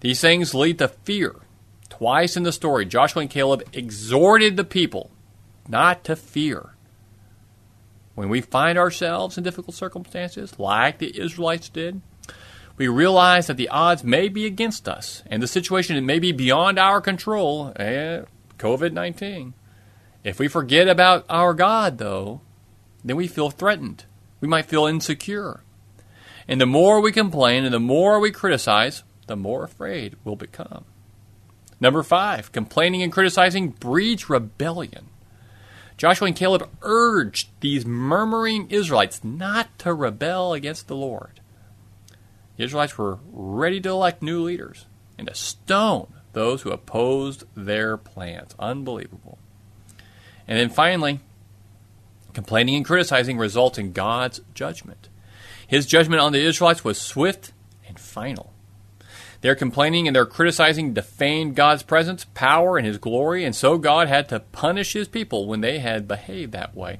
these 0.00 0.20
things 0.20 0.54
lead 0.54 0.78
to 0.78 0.88
fear. 0.88 1.36
Twice 1.88 2.36
in 2.36 2.44
the 2.44 2.52
story, 2.52 2.86
Joshua 2.86 3.22
and 3.22 3.30
Caleb 3.30 3.62
exhorted 3.72 4.56
the 4.56 4.64
people 4.64 5.10
not 5.68 6.04
to 6.04 6.16
fear. 6.16 6.74
When 8.14 8.28
we 8.28 8.40
find 8.40 8.78
ourselves 8.78 9.38
in 9.38 9.44
difficult 9.44 9.74
circumstances, 9.74 10.58
like 10.58 10.98
the 10.98 11.18
Israelites 11.18 11.68
did, 11.68 12.00
we 12.76 12.88
realize 12.88 13.46
that 13.46 13.56
the 13.56 13.68
odds 13.68 14.02
may 14.02 14.28
be 14.28 14.46
against 14.46 14.88
us 14.88 15.22
and 15.26 15.42
the 15.42 15.46
situation 15.46 16.04
may 16.06 16.18
be 16.18 16.32
beyond 16.32 16.78
our 16.78 17.00
control. 17.00 17.72
Eh, 17.76 18.22
COVID 18.60 18.92
19. 18.92 19.54
If 20.22 20.38
we 20.38 20.46
forget 20.46 20.86
about 20.86 21.24
our 21.28 21.54
God, 21.54 21.98
though, 21.98 22.42
then 23.02 23.16
we 23.16 23.26
feel 23.26 23.50
threatened. 23.50 24.04
We 24.40 24.48
might 24.48 24.66
feel 24.66 24.86
insecure. 24.86 25.62
And 26.46 26.60
the 26.60 26.66
more 26.66 27.00
we 27.00 27.10
complain 27.10 27.64
and 27.64 27.72
the 27.72 27.80
more 27.80 28.20
we 28.20 28.30
criticize, 28.30 29.02
the 29.26 29.36
more 29.36 29.64
afraid 29.64 30.16
we'll 30.24 30.36
become. 30.36 30.84
Number 31.80 32.02
five, 32.02 32.52
complaining 32.52 33.02
and 33.02 33.12
criticizing 33.12 33.68
breeds 33.70 34.28
rebellion. 34.28 35.06
Joshua 35.96 36.26
and 36.26 36.36
Caleb 36.36 36.68
urged 36.82 37.48
these 37.60 37.86
murmuring 37.86 38.68
Israelites 38.70 39.24
not 39.24 39.78
to 39.78 39.94
rebel 39.94 40.52
against 40.52 40.88
the 40.88 40.96
Lord. 40.96 41.40
The 42.56 42.64
Israelites 42.64 42.98
were 42.98 43.18
ready 43.32 43.80
to 43.80 43.88
elect 43.88 44.22
new 44.22 44.42
leaders 44.42 44.84
and 45.16 45.28
to 45.28 45.34
stone 45.34 46.12
those 46.32 46.62
who 46.62 46.70
opposed 46.70 47.44
their 47.54 47.96
plans. 47.96 48.54
Unbelievable. 48.58 49.38
And 50.46 50.58
then 50.58 50.70
finally, 50.70 51.20
complaining 52.32 52.76
and 52.76 52.84
criticizing 52.84 53.38
results 53.38 53.78
in 53.78 53.92
God's 53.92 54.40
judgment. 54.54 55.08
His 55.66 55.86
judgment 55.86 56.20
on 56.20 56.32
the 56.32 56.44
Israelites 56.44 56.84
was 56.84 57.00
swift 57.00 57.52
and 57.86 57.98
final. 57.98 58.52
Their 59.40 59.54
complaining 59.54 60.06
and 60.06 60.14
their 60.14 60.26
criticizing 60.26 60.92
defamed 60.92 61.54
God's 61.54 61.82
presence, 61.82 62.26
power, 62.34 62.76
and 62.76 62.86
His 62.86 62.98
glory, 62.98 63.44
and 63.44 63.56
so 63.56 63.78
God 63.78 64.08
had 64.08 64.28
to 64.28 64.40
punish 64.40 64.92
His 64.92 65.08
people 65.08 65.46
when 65.46 65.60
they 65.60 65.78
had 65.78 66.06
behaved 66.06 66.52
that 66.52 66.74
way. 66.74 66.98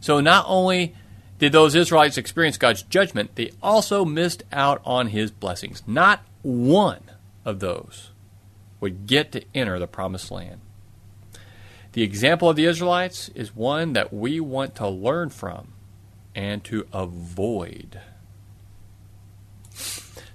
So 0.00 0.20
not 0.20 0.44
only 0.46 0.94
did 1.38 1.52
those 1.52 1.74
Israelites 1.74 2.16
experience 2.16 2.58
God's 2.58 2.82
judgment, 2.82 3.34
they 3.34 3.50
also 3.62 4.04
missed 4.04 4.44
out 4.52 4.80
on 4.84 5.08
His 5.08 5.30
blessings. 5.30 5.82
Not 5.86 6.22
one 6.42 7.02
of 7.44 7.58
those 7.58 8.09
would 8.80 9.06
get 9.06 9.32
to 9.32 9.44
enter 9.54 9.78
the 9.78 9.86
promised 9.86 10.30
land. 10.30 10.60
The 11.92 12.02
example 12.02 12.48
of 12.48 12.56
the 12.56 12.66
Israelites 12.66 13.30
is 13.34 13.54
one 13.54 13.94
that 13.94 14.12
we 14.12 14.40
want 14.40 14.76
to 14.76 14.88
learn 14.88 15.30
from 15.30 15.72
and 16.34 16.62
to 16.64 16.86
avoid. 16.92 18.00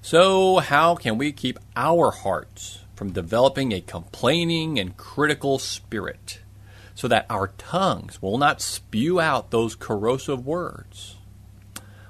So, 0.01 0.57
how 0.57 0.95
can 0.95 1.17
we 1.17 1.31
keep 1.31 1.57
our 1.75 2.11
hearts 2.11 2.79
from 2.95 3.11
developing 3.11 3.71
a 3.71 3.81
complaining 3.81 4.77
and 4.79 4.95
critical 4.95 5.57
spirit 5.57 6.39
so 6.93 7.07
that 7.07 7.25
our 7.29 7.47
tongues 7.57 8.21
will 8.21 8.37
not 8.37 8.61
spew 8.61 9.19
out 9.19 9.51
those 9.51 9.75
corrosive 9.75 10.45
words? 10.45 11.15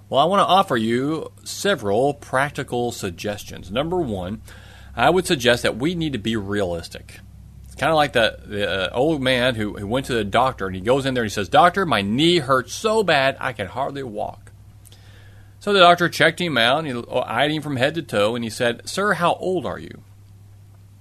Well, 0.10 0.20
I 0.20 0.26
want 0.26 0.42
to 0.42 0.46
offer 0.46 0.78
you 0.78 1.32
several 1.44 2.14
practical 2.14 2.92
suggestions. 2.92 3.72
Number 3.72 3.98
one, 3.98 4.42
I 4.96 5.10
would 5.10 5.28
suggest 5.28 5.64
that 5.64 5.78
we 5.78 5.96
need 5.96 6.14
to 6.14 6.20
be 6.20 6.36
realistic. 6.36 7.20
It's 7.66 7.76
kind 7.76 7.92
of 7.92 7.98
like 7.98 8.14
the, 8.14 8.40
the 8.46 8.92
uh, 8.92 8.96
old 8.96 9.22
man 9.22 9.56
who, 9.56 9.78
who 9.78 9.88
went 9.88 10.06
to 10.06 10.14
the 10.14 10.24
doctor 10.24 10.68
and 10.68 10.76
he 10.76 10.82
goes 10.82 11.06
in 11.06 11.14
there 11.14 11.24
and 11.24 11.32
he 11.32 11.34
says, 11.34 11.50
Doctor, 11.50 11.86
my 11.86 12.02
knee 12.02 12.40
hurts 12.40 12.74
so 12.74 13.04
bad 13.04 13.36
I 13.40 13.52
can 13.54 13.68
hardly 13.68 14.04
walk. 14.04 14.46
So 15.66 15.74
the 15.74 15.80
doctor 15.80 16.10
checked 16.10 16.40
him 16.40 16.60
out, 16.60 16.86
and 16.86 16.88
he 16.88 17.12
eyed 17.12 17.50
him 17.50 17.64
from 17.64 17.78
head 17.78 17.96
to 17.96 18.04
toe, 18.04 18.36
and 18.36 18.44
he 18.44 18.52
said, 18.52 18.88
Sir, 18.88 19.14
how 19.14 19.34
old 19.34 19.66
are 19.66 19.80
you? 19.80 20.04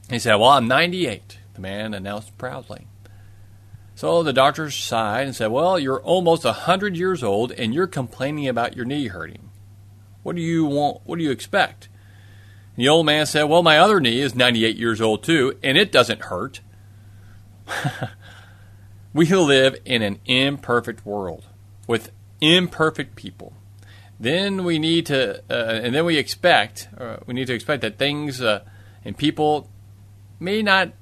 He 0.08 0.18
said, 0.18 0.36
Well, 0.36 0.48
I'm 0.48 0.66
98, 0.66 1.38
the 1.52 1.60
man 1.60 1.92
announced 1.92 2.38
proudly. 2.38 2.86
So 3.94 4.22
the 4.22 4.32
doctor 4.32 4.70
sighed 4.70 5.26
and 5.26 5.36
said, 5.36 5.48
Well, 5.48 5.78
you're 5.78 6.02
almost 6.02 6.46
a 6.46 6.64
100 6.64 6.96
years 6.96 7.22
old, 7.22 7.52
and 7.52 7.74
you're 7.74 7.86
complaining 7.86 8.48
about 8.48 8.74
your 8.74 8.86
knee 8.86 9.08
hurting. 9.08 9.50
What 10.22 10.34
do 10.34 10.40
you 10.40 10.64
want? 10.64 11.02
What 11.04 11.18
do 11.18 11.24
you 11.24 11.30
expect? 11.30 11.90
And 12.76 12.84
the 12.84 12.88
old 12.88 13.06
man 13.06 13.26
said, 13.26 13.44
Well, 13.44 13.62
my 13.62 13.78
other 13.78 14.00
knee 14.00 14.20
is 14.20 14.34
98 14.34 14.76
years 14.76 15.00
old, 15.00 15.22
too, 15.22 15.58
and 15.62 15.78
it 15.78 15.92
doesn't 15.92 16.22
hurt. 16.22 16.60
we 19.12 19.26
live 19.26 19.76
in 19.84 20.02
an 20.02 20.18
imperfect 20.26 21.06
world 21.06 21.46
with 21.86 22.10
imperfect 22.40 23.16
people 23.16 23.54
then 24.18 24.64
we 24.64 24.78
need 24.78 25.06
to, 25.06 25.38
uh, 25.50 25.80
and 25.82 25.94
then 25.94 26.04
we 26.04 26.16
expect, 26.16 26.88
uh, 26.96 27.16
we 27.26 27.34
need 27.34 27.46
to 27.46 27.54
expect 27.54 27.82
that 27.82 27.98
things 27.98 28.40
uh, 28.40 28.64
and 29.04 29.16
people 29.16 29.68
may 30.38 30.62
not 30.62 30.92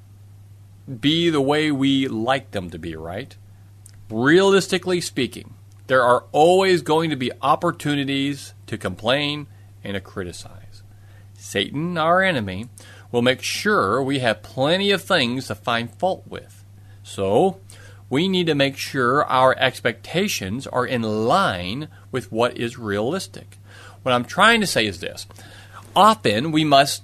be 1.00 1.30
the 1.30 1.40
way 1.40 1.70
we 1.70 2.08
like 2.08 2.50
them 2.52 2.70
to 2.70 2.78
be, 2.78 2.96
right? 2.96 3.36
Realistically 4.10 5.00
speaking, 5.00 5.54
there 5.86 6.02
are 6.02 6.24
always 6.32 6.82
going 6.82 7.10
to 7.10 7.16
be 7.16 7.30
opportunities 7.40 8.54
to 8.66 8.78
complain 8.78 9.46
and 9.84 9.94
to 9.94 10.00
criticize. 10.00 10.71
Satan, 11.42 11.98
our 11.98 12.22
enemy, 12.22 12.68
will 13.10 13.20
make 13.20 13.42
sure 13.42 14.00
we 14.00 14.20
have 14.20 14.42
plenty 14.42 14.92
of 14.92 15.02
things 15.02 15.48
to 15.48 15.54
find 15.54 15.92
fault 15.92 16.22
with. 16.26 16.64
So, 17.02 17.58
we 18.08 18.28
need 18.28 18.46
to 18.46 18.54
make 18.54 18.76
sure 18.76 19.24
our 19.24 19.58
expectations 19.58 20.68
are 20.68 20.86
in 20.86 21.02
line 21.02 21.88
with 22.12 22.30
what 22.30 22.56
is 22.56 22.78
realistic. 22.78 23.58
What 24.02 24.12
I'm 24.12 24.24
trying 24.24 24.60
to 24.60 24.66
say 24.66 24.86
is 24.86 25.00
this 25.00 25.26
often 25.96 26.52
we 26.52 26.64
must 26.64 27.02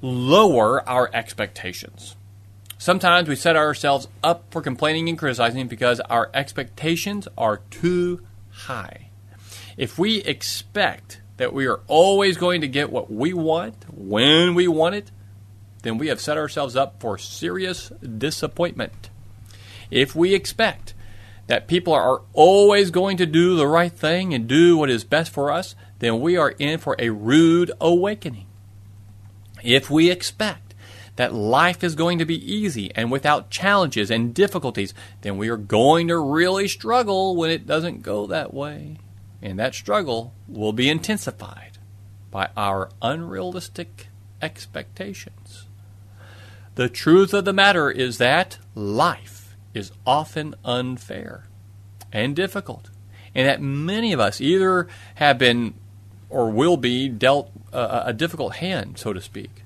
lower 0.00 0.88
our 0.88 1.10
expectations. 1.12 2.16
Sometimes 2.78 3.28
we 3.28 3.36
set 3.36 3.56
ourselves 3.56 4.08
up 4.24 4.44
for 4.50 4.62
complaining 4.62 5.08
and 5.08 5.18
criticizing 5.18 5.68
because 5.68 6.00
our 6.00 6.30
expectations 6.32 7.28
are 7.36 7.58
too 7.70 8.26
high. 8.50 9.10
If 9.76 9.98
we 9.98 10.22
expect 10.22 11.20
that 11.36 11.52
we 11.52 11.66
are 11.66 11.80
always 11.86 12.36
going 12.36 12.60
to 12.62 12.68
get 12.68 12.90
what 12.90 13.10
we 13.10 13.32
want 13.32 13.84
when 13.92 14.54
we 14.54 14.68
want 14.68 14.94
it, 14.94 15.10
then 15.82 15.98
we 15.98 16.08
have 16.08 16.20
set 16.20 16.36
ourselves 16.36 16.76
up 16.76 17.00
for 17.00 17.18
serious 17.18 17.90
disappointment. 18.18 19.10
If 19.90 20.16
we 20.16 20.34
expect 20.34 20.94
that 21.46 21.68
people 21.68 21.92
are 21.92 22.22
always 22.32 22.90
going 22.90 23.16
to 23.18 23.26
do 23.26 23.56
the 23.56 23.68
right 23.68 23.92
thing 23.92 24.34
and 24.34 24.48
do 24.48 24.76
what 24.76 24.90
is 24.90 25.04
best 25.04 25.32
for 25.32 25.52
us, 25.52 25.74
then 26.00 26.20
we 26.20 26.36
are 26.36 26.50
in 26.58 26.78
for 26.78 26.96
a 26.98 27.10
rude 27.10 27.70
awakening. 27.80 28.46
If 29.62 29.90
we 29.90 30.10
expect 30.10 30.74
that 31.16 31.32
life 31.32 31.82
is 31.82 31.94
going 31.94 32.18
to 32.18 32.24
be 32.24 32.52
easy 32.52 32.90
and 32.94 33.10
without 33.10 33.50
challenges 33.50 34.10
and 34.10 34.34
difficulties, 34.34 34.92
then 35.22 35.38
we 35.38 35.48
are 35.48 35.56
going 35.56 36.08
to 36.08 36.18
really 36.18 36.68
struggle 36.68 37.36
when 37.36 37.50
it 37.50 37.66
doesn't 37.66 38.02
go 38.02 38.26
that 38.26 38.52
way. 38.52 38.98
And 39.42 39.58
that 39.58 39.74
struggle 39.74 40.34
will 40.48 40.72
be 40.72 40.88
intensified 40.88 41.78
by 42.30 42.48
our 42.56 42.90
unrealistic 43.02 44.08
expectations. 44.42 45.66
The 46.74 46.88
truth 46.88 47.32
of 47.32 47.44
the 47.44 47.52
matter 47.52 47.90
is 47.90 48.18
that 48.18 48.58
life 48.74 49.56
is 49.72 49.92
often 50.06 50.54
unfair 50.64 51.48
and 52.12 52.36
difficult, 52.36 52.90
and 53.34 53.46
that 53.46 53.62
many 53.62 54.12
of 54.12 54.20
us 54.20 54.40
either 54.40 54.88
have 55.16 55.38
been 55.38 55.74
or 56.28 56.50
will 56.50 56.76
be 56.76 57.08
dealt 57.08 57.50
a, 57.72 58.04
a 58.06 58.12
difficult 58.12 58.56
hand, 58.56 58.98
so 58.98 59.12
to 59.12 59.20
speak. 59.20 59.62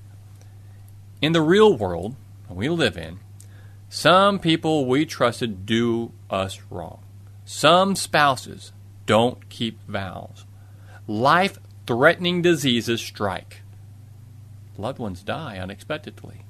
In 1.23 1.33
the 1.33 1.43
real 1.43 1.77
world 1.77 2.17
we 2.49 2.69
live 2.69 2.97
in, 2.97 3.21
some 3.89 4.39
people 4.39 4.87
we 4.87 5.05
trusted 5.05 5.67
do 5.67 6.13
us 6.29 6.61
wrong. 6.71 7.03
Some 7.45 7.97
spouses 7.97 8.73
don't 9.11 9.49
keep 9.49 9.83
vows. 9.89 10.47
Life 11.09 11.59
threatening 11.85 12.43
diseases 12.43 13.01
strike. 13.01 13.63
Loved 14.79 15.01
ones 15.01 15.25
die 15.25 15.59
unexpectedly. 15.59 16.45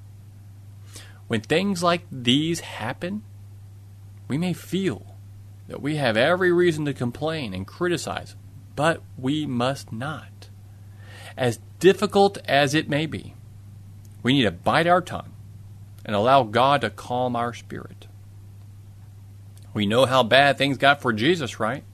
When 1.26 1.40
things 1.40 1.82
like 1.82 2.02
these 2.12 2.60
happen, 2.60 3.22
we 4.28 4.36
may 4.36 4.52
feel 4.52 5.16
that 5.68 5.80
we 5.80 5.96
have 5.96 6.18
every 6.18 6.52
reason 6.52 6.84
to 6.84 6.92
complain 6.92 7.54
and 7.54 7.66
criticize, 7.66 8.36
but 8.76 9.00
we 9.16 9.46
must 9.46 9.90
not. 9.90 10.50
As 11.38 11.60
difficult 11.78 12.36
as 12.44 12.74
it 12.74 12.90
may 12.90 13.06
be, 13.06 13.36
we 14.22 14.34
need 14.34 14.42
to 14.42 14.50
bite 14.50 14.86
our 14.86 15.00
tongue 15.00 15.32
and 16.04 16.14
allow 16.14 16.42
God 16.42 16.82
to 16.82 16.90
calm 16.90 17.36
our 17.36 17.54
spirit. 17.54 18.06
We 19.72 19.86
know 19.86 20.04
how 20.04 20.22
bad 20.22 20.58
things 20.58 20.76
got 20.76 21.00
for 21.00 21.14
Jesus, 21.14 21.58
right? 21.58 21.84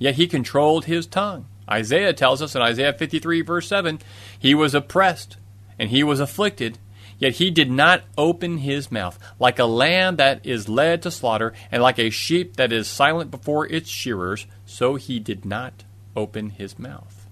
Yet 0.00 0.16
he 0.16 0.26
controlled 0.26 0.86
his 0.86 1.06
tongue. 1.06 1.46
Isaiah 1.70 2.14
tells 2.14 2.42
us 2.42 2.56
in 2.56 2.62
Isaiah 2.62 2.94
53, 2.94 3.42
verse 3.42 3.68
7, 3.68 4.00
he 4.36 4.54
was 4.54 4.74
oppressed 4.74 5.36
and 5.78 5.90
he 5.90 6.02
was 6.02 6.18
afflicted, 6.18 6.78
Yet 7.18 7.34
he 7.34 7.50
did 7.50 7.70
not 7.70 8.04
open 8.16 8.58
his 8.58 8.90
mouth, 8.90 9.18
like 9.38 9.58
a 9.58 9.66
lamb 9.66 10.16
that 10.16 10.44
is 10.44 10.70
led 10.70 11.02
to 11.02 11.10
slaughter, 11.10 11.52
and 11.70 11.82
like 11.82 11.98
a 11.98 12.08
sheep 12.08 12.56
that 12.56 12.72
is 12.72 12.88
silent 12.88 13.30
before 13.30 13.66
its 13.66 13.90
shearers, 13.90 14.46
so 14.64 14.94
he 14.94 15.20
did 15.20 15.44
not 15.44 15.84
open 16.16 16.48
his 16.48 16.78
mouth. 16.78 17.28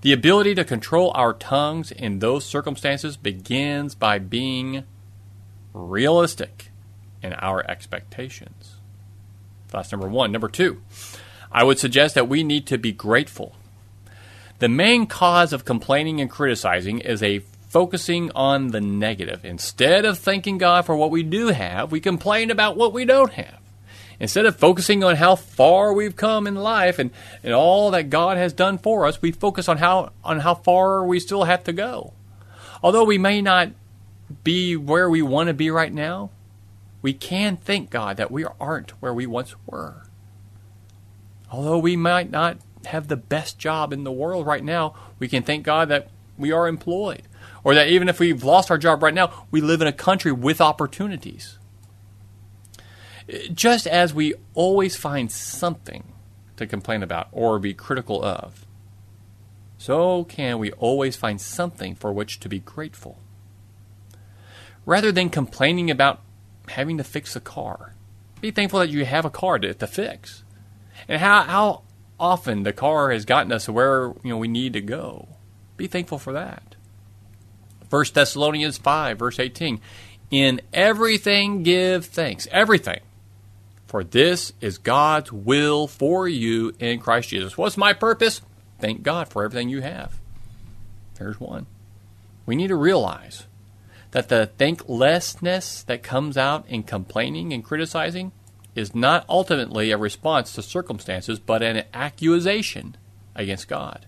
The 0.00 0.14
ability 0.14 0.54
to 0.54 0.64
control 0.64 1.12
our 1.14 1.34
tongues 1.34 1.92
in 1.92 2.20
those 2.20 2.46
circumstances 2.46 3.18
begins 3.18 3.94
by 3.94 4.18
being 4.18 4.84
realistic 5.74 6.70
in 7.22 7.34
our 7.34 7.62
expectations. 7.70 8.61
That's 9.72 9.92
number 9.92 10.08
one. 10.08 10.32
Number 10.32 10.48
two, 10.48 10.82
I 11.50 11.64
would 11.64 11.78
suggest 11.78 12.14
that 12.14 12.28
we 12.28 12.42
need 12.42 12.66
to 12.68 12.78
be 12.78 12.92
grateful. 12.92 13.56
The 14.58 14.68
main 14.68 15.06
cause 15.06 15.52
of 15.52 15.64
complaining 15.64 16.20
and 16.20 16.30
criticizing 16.30 17.00
is 17.00 17.22
a 17.22 17.40
focusing 17.68 18.30
on 18.34 18.68
the 18.68 18.80
negative. 18.80 19.44
Instead 19.44 20.04
of 20.04 20.18
thanking 20.18 20.58
God 20.58 20.84
for 20.84 20.94
what 20.94 21.10
we 21.10 21.22
do 21.22 21.48
have, 21.48 21.90
we 21.90 22.00
complain 22.00 22.50
about 22.50 22.76
what 22.76 22.92
we 22.92 23.04
don't 23.04 23.32
have. 23.32 23.58
Instead 24.20 24.46
of 24.46 24.54
focusing 24.54 25.02
on 25.02 25.16
how 25.16 25.34
far 25.34 25.92
we've 25.92 26.14
come 26.14 26.46
in 26.46 26.54
life 26.54 27.00
and, 27.00 27.10
and 27.42 27.52
all 27.52 27.90
that 27.90 28.10
God 28.10 28.36
has 28.36 28.52
done 28.52 28.78
for 28.78 29.06
us, 29.06 29.20
we 29.20 29.32
focus 29.32 29.68
on 29.68 29.78
how 29.78 30.12
on 30.22 30.38
how 30.38 30.54
far 30.54 31.04
we 31.04 31.18
still 31.18 31.44
have 31.44 31.64
to 31.64 31.72
go. 31.72 32.12
Although 32.82 33.04
we 33.04 33.18
may 33.18 33.42
not 33.42 33.70
be 34.44 34.76
where 34.76 35.10
we 35.10 35.22
want 35.22 35.48
to 35.48 35.54
be 35.54 35.70
right 35.70 35.92
now, 35.92 36.30
we 37.02 37.12
can 37.12 37.56
thank 37.56 37.90
God 37.90 38.16
that 38.16 38.30
we 38.30 38.46
aren't 38.60 38.92
where 39.02 39.12
we 39.12 39.26
once 39.26 39.54
were. 39.66 40.04
Although 41.50 41.78
we 41.78 41.96
might 41.96 42.30
not 42.30 42.58
have 42.86 43.08
the 43.08 43.16
best 43.16 43.58
job 43.58 43.92
in 43.92 44.04
the 44.04 44.12
world 44.12 44.46
right 44.46 44.64
now, 44.64 44.94
we 45.18 45.28
can 45.28 45.42
thank 45.42 45.64
God 45.64 45.88
that 45.88 46.08
we 46.38 46.52
are 46.52 46.66
employed. 46.66 47.22
Or 47.64 47.74
that 47.74 47.88
even 47.88 48.08
if 48.08 48.18
we've 48.18 48.42
lost 48.42 48.70
our 48.70 48.78
job 48.78 49.02
right 49.02 49.14
now, 49.14 49.46
we 49.50 49.60
live 49.60 49.82
in 49.82 49.86
a 49.86 49.92
country 49.92 50.32
with 50.32 50.60
opportunities. 50.60 51.58
Just 53.52 53.86
as 53.86 54.14
we 54.14 54.34
always 54.54 54.96
find 54.96 55.30
something 55.30 56.12
to 56.56 56.66
complain 56.66 57.02
about 57.02 57.28
or 57.32 57.58
be 57.58 57.74
critical 57.74 58.22
of, 58.24 58.66
so 59.78 60.24
can 60.24 60.58
we 60.58 60.72
always 60.72 61.16
find 61.16 61.40
something 61.40 61.94
for 61.94 62.12
which 62.12 62.40
to 62.40 62.48
be 62.48 62.60
grateful. 62.60 63.18
Rather 64.84 65.12
than 65.12 65.28
complaining 65.28 65.90
about 65.90 66.21
having 66.68 66.98
to 66.98 67.04
fix 67.04 67.36
a 67.36 67.40
car, 67.40 67.94
be 68.40 68.50
thankful 68.50 68.80
that 68.80 68.90
you 68.90 69.04
have 69.04 69.24
a 69.24 69.30
car 69.30 69.58
to, 69.58 69.72
to 69.74 69.86
fix. 69.86 70.42
And 71.08 71.20
how, 71.20 71.42
how 71.42 71.82
often 72.18 72.62
the 72.62 72.72
car 72.72 73.10
has 73.10 73.24
gotten 73.24 73.52
us 73.52 73.68
where 73.68 74.12
you 74.22 74.30
know 74.30 74.38
we 74.38 74.48
need 74.48 74.72
to 74.74 74.80
go. 74.80 75.28
Be 75.76 75.88
thankful 75.88 76.18
for 76.18 76.32
that. 76.32 76.76
1 77.90 78.04
Thessalonians 78.14 78.78
5, 78.78 79.18
verse 79.18 79.38
18. 79.38 79.80
In 80.30 80.60
everything 80.72 81.62
give 81.62 82.06
thanks. 82.06 82.48
Everything. 82.50 83.00
For 83.86 84.02
this 84.02 84.54
is 84.60 84.78
God's 84.78 85.30
will 85.30 85.86
for 85.86 86.26
you 86.26 86.74
in 86.78 87.00
Christ 87.00 87.28
Jesus. 87.28 87.58
What's 87.58 87.76
my 87.76 87.92
purpose? 87.92 88.40
Thank 88.78 89.02
God 89.02 89.28
for 89.28 89.44
everything 89.44 89.68
you 89.68 89.82
have. 89.82 90.18
There's 91.18 91.38
one. 91.38 91.66
We 92.46 92.56
need 92.56 92.68
to 92.68 92.76
realize 92.76 93.46
that 94.12 94.28
the 94.28 94.46
thanklessness 94.58 95.82
that 95.82 96.02
comes 96.02 96.36
out 96.36 96.68
in 96.68 96.82
complaining 96.84 97.52
and 97.52 97.64
criticizing 97.64 98.32
is 98.74 98.94
not 98.94 99.24
ultimately 99.28 99.90
a 99.90 99.98
response 99.98 100.52
to 100.52 100.62
circumstances, 100.62 101.38
but 101.38 101.62
an 101.62 101.84
accusation 101.92 102.96
against 103.34 103.68
God. 103.68 104.06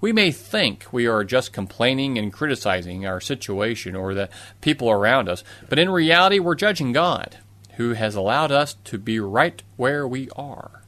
We 0.00 0.12
may 0.12 0.30
think 0.30 0.86
we 0.92 1.06
are 1.06 1.24
just 1.24 1.52
complaining 1.52 2.16
and 2.16 2.32
criticizing 2.32 3.06
our 3.06 3.20
situation 3.20 3.94
or 3.94 4.14
the 4.14 4.30
people 4.60 4.90
around 4.90 5.28
us, 5.28 5.44
but 5.68 5.78
in 5.78 5.90
reality, 5.90 6.38
we're 6.38 6.54
judging 6.54 6.92
God, 6.92 7.38
who 7.76 7.92
has 7.92 8.14
allowed 8.14 8.52
us 8.52 8.74
to 8.84 8.98
be 8.98 9.20
right 9.20 9.62
where 9.76 10.06
we 10.06 10.28
are. 10.36 10.82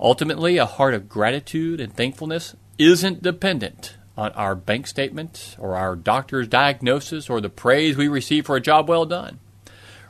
Ultimately, 0.00 0.56
a 0.56 0.66
heart 0.66 0.94
of 0.94 1.08
gratitude 1.08 1.80
and 1.80 1.94
thankfulness 1.94 2.56
isn't 2.78 3.22
dependent 3.22 3.96
on 4.16 4.32
our 4.32 4.54
bank 4.54 4.86
statement 4.86 5.56
or 5.58 5.76
our 5.76 5.96
doctor's 5.96 6.48
diagnosis 6.48 7.30
or 7.30 7.40
the 7.40 7.48
praise 7.48 7.96
we 7.96 8.08
receive 8.08 8.46
for 8.46 8.56
a 8.56 8.60
job 8.60 8.88
well 8.88 9.06
done. 9.06 9.38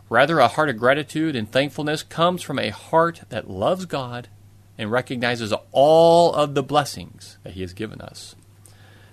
Rather, 0.09 0.41
a 0.41 0.49
heart 0.49 0.69
of 0.69 0.77
gratitude 0.77 1.35
and 1.35 1.51
thankfulness 1.51 2.03
comes 2.03 2.43
from 2.43 2.59
a 2.59 2.71
heart 2.71 3.23
that 3.31 3.49
loves 3.49 3.87
God 3.87 4.29
and 4.77 4.91
recognizes 4.91 5.55
all 5.71 6.35
of 6.35 6.55
the 6.55 6.63
blessings 6.63 7.39
that 7.45 7.55
He 7.55 7.61
has 7.63 7.73
given 7.73 8.01
us. 8.01 8.35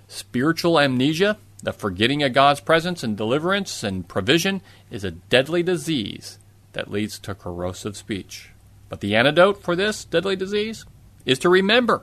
Spiritual 0.07 0.79
amnesia, 0.79 1.37
the 1.61 1.71
forgetting 1.71 2.23
of 2.23 2.33
God's 2.33 2.59
presence 2.59 3.03
and 3.03 3.15
deliverance 3.15 3.83
and 3.83 4.07
provision, 4.07 4.61
is 4.89 5.03
a 5.03 5.11
deadly 5.11 5.61
disease 5.61 6.39
that 6.73 6.91
leads 6.91 7.19
to 7.19 7.35
corrosive 7.35 7.95
speech. 7.95 8.49
But 8.89 9.01
the 9.01 9.15
antidote 9.15 9.61
for 9.61 9.75
this 9.75 10.03
deadly 10.03 10.35
disease 10.35 10.85
is 11.25 11.39
to 11.39 11.49
remember, 11.49 12.01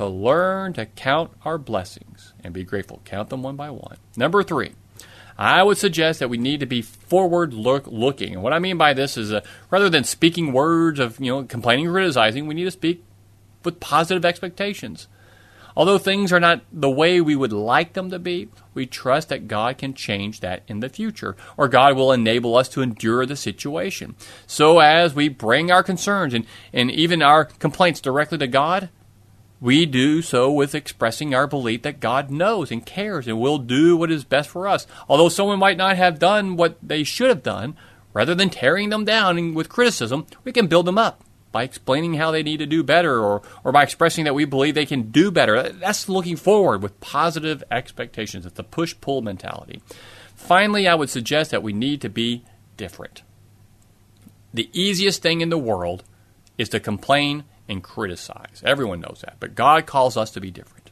to 0.00 0.06
learn 0.06 0.72
to 0.72 0.86
count 0.86 1.30
our 1.44 1.58
blessings 1.58 2.32
and 2.42 2.54
be 2.54 2.64
grateful. 2.64 3.02
Count 3.04 3.28
them 3.28 3.42
one 3.42 3.54
by 3.54 3.68
one. 3.68 3.98
Number 4.16 4.42
three, 4.42 4.72
I 5.36 5.62
would 5.62 5.76
suggest 5.76 6.20
that 6.20 6.30
we 6.30 6.38
need 6.38 6.60
to 6.60 6.66
be 6.66 6.80
forward 6.80 7.52
look, 7.52 7.86
looking. 7.86 8.32
And 8.32 8.42
what 8.42 8.54
I 8.54 8.60
mean 8.60 8.78
by 8.78 8.94
this 8.94 9.18
is 9.18 9.30
uh, 9.30 9.42
rather 9.68 9.90
than 9.90 10.04
speaking 10.04 10.54
words 10.54 10.98
of 10.98 11.20
you 11.20 11.30
know 11.30 11.44
complaining 11.44 11.86
or 11.86 11.92
criticizing, 11.92 12.46
we 12.46 12.54
need 12.54 12.64
to 12.64 12.70
speak 12.70 13.04
with 13.62 13.78
positive 13.78 14.24
expectations. 14.24 15.06
Although 15.76 15.98
things 15.98 16.32
are 16.32 16.40
not 16.40 16.62
the 16.72 16.90
way 16.90 17.20
we 17.20 17.36
would 17.36 17.52
like 17.52 17.92
them 17.92 18.08
to 18.08 18.18
be, 18.18 18.48
we 18.72 18.86
trust 18.86 19.28
that 19.28 19.48
God 19.48 19.76
can 19.76 19.92
change 19.92 20.40
that 20.40 20.62
in 20.66 20.80
the 20.80 20.88
future, 20.88 21.36
or 21.58 21.68
God 21.68 21.94
will 21.94 22.10
enable 22.10 22.56
us 22.56 22.70
to 22.70 22.80
endure 22.80 23.26
the 23.26 23.36
situation. 23.36 24.16
So 24.46 24.78
as 24.78 25.14
we 25.14 25.28
bring 25.28 25.70
our 25.70 25.82
concerns 25.82 26.32
and, 26.32 26.46
and 26.72 26.90
even 26.90 27.20
our 27.20 27.44
complaints 27.44 28.00
directly 28.00 28.38
to 28.38 28.46
God, 28.46 28.88
we 29.60 29.84
do 29.84 30.22
so 30.22 30.50
with 30.50 30.74
expressing 30.74 31.34
our 31.34 31.46
belief 31.46 31.82
that 31.82 32.00
God 32.00 32.30
knows 32.30 32.70
and 32.70 32.84
cares 32.84 33.28
and 33.28 33.38
will 33.38 33.58
do 33.58 33.96
what 33.96 34.10
is 34.10 34.24
best 34.24 34.48
for 34.48 34.66
us. 34.66 34.86
Although 35.08 35.28
someone 35.28 35.58
might 35.58 35.76
not 35.76 35.96
have 35.96 36.18
done 36.18 36.56
what 36.56 36.76
they 36.82 37.04
should 37.04 37.28
have 37.28 37.42
done, 37.42 37.76
rather 38.12 38.34
than 38.34 38.50
tearing 38.50 38.88
them 38.88 39.04
down 39.04 39.54
with 39.54 39.68
criticism, 39.68 40.26
we 40.44 40.52
can 40.52 40.66
build 40.66 40.86
them 40.86 40.98
up 40.98 41.22
by 41.52 41.62
explaining 41.64 42.14
how 42.14 42.30
they 42.30 42.42
need 42.42 42.58
to 42.58 42.66
do 42.66 42.82
better 42.82 43.20
or, 43.20 43.42
or 43.64 43.72
by 43.72 43.82
expressing 43.82 44.24
that 44.24 44.34
we 44.34 44.44
believe 44.44 44.74
they 44.74 44.86
can 44.86 45.10
do 45.10 45.30
better. 45.30 45.70
That's 45.70 46.08
looking 46.08 46.36
forward 46.36 46.82
with 46.82 47.00
positive 47.00 47.62
expectations. 47.70 48.46
It's 48.46 48.56
the 48.56 48.64
push 48.64 48.94
pull 49.00 49.20
mentality. 49.20 49.82
Finally, 50.34 50.88
I 50.88 50.94
would 50.94 51.10
suggest 51.10 51.50
that 51.50 51.62
we 51.62 51.72
need 51.72 52.00
to 52.00 52.08
be 52.08 52.44
different. 52.76 53.22
The 54.54 54.70
easiest 54.72 55.22
thing 55.22 55.42
in 55.42 55.50
the 55.50 55.58
world 55.58 56.02
is 56.56 56.68
to 56.70 56.80
complain 56.80 57.44
and 57.70 57.84
criticize. 57.84 58.62
Everyone 58.64 59.00
knows 59.00 59.22
that. 59.24 59.36
But 59.38 59.54
God 59.54 59.86
calls 59.86 60.16
us 60.16 60.32
to 60.32 60.40
be 60.40 60.50
different. 60.50 60.90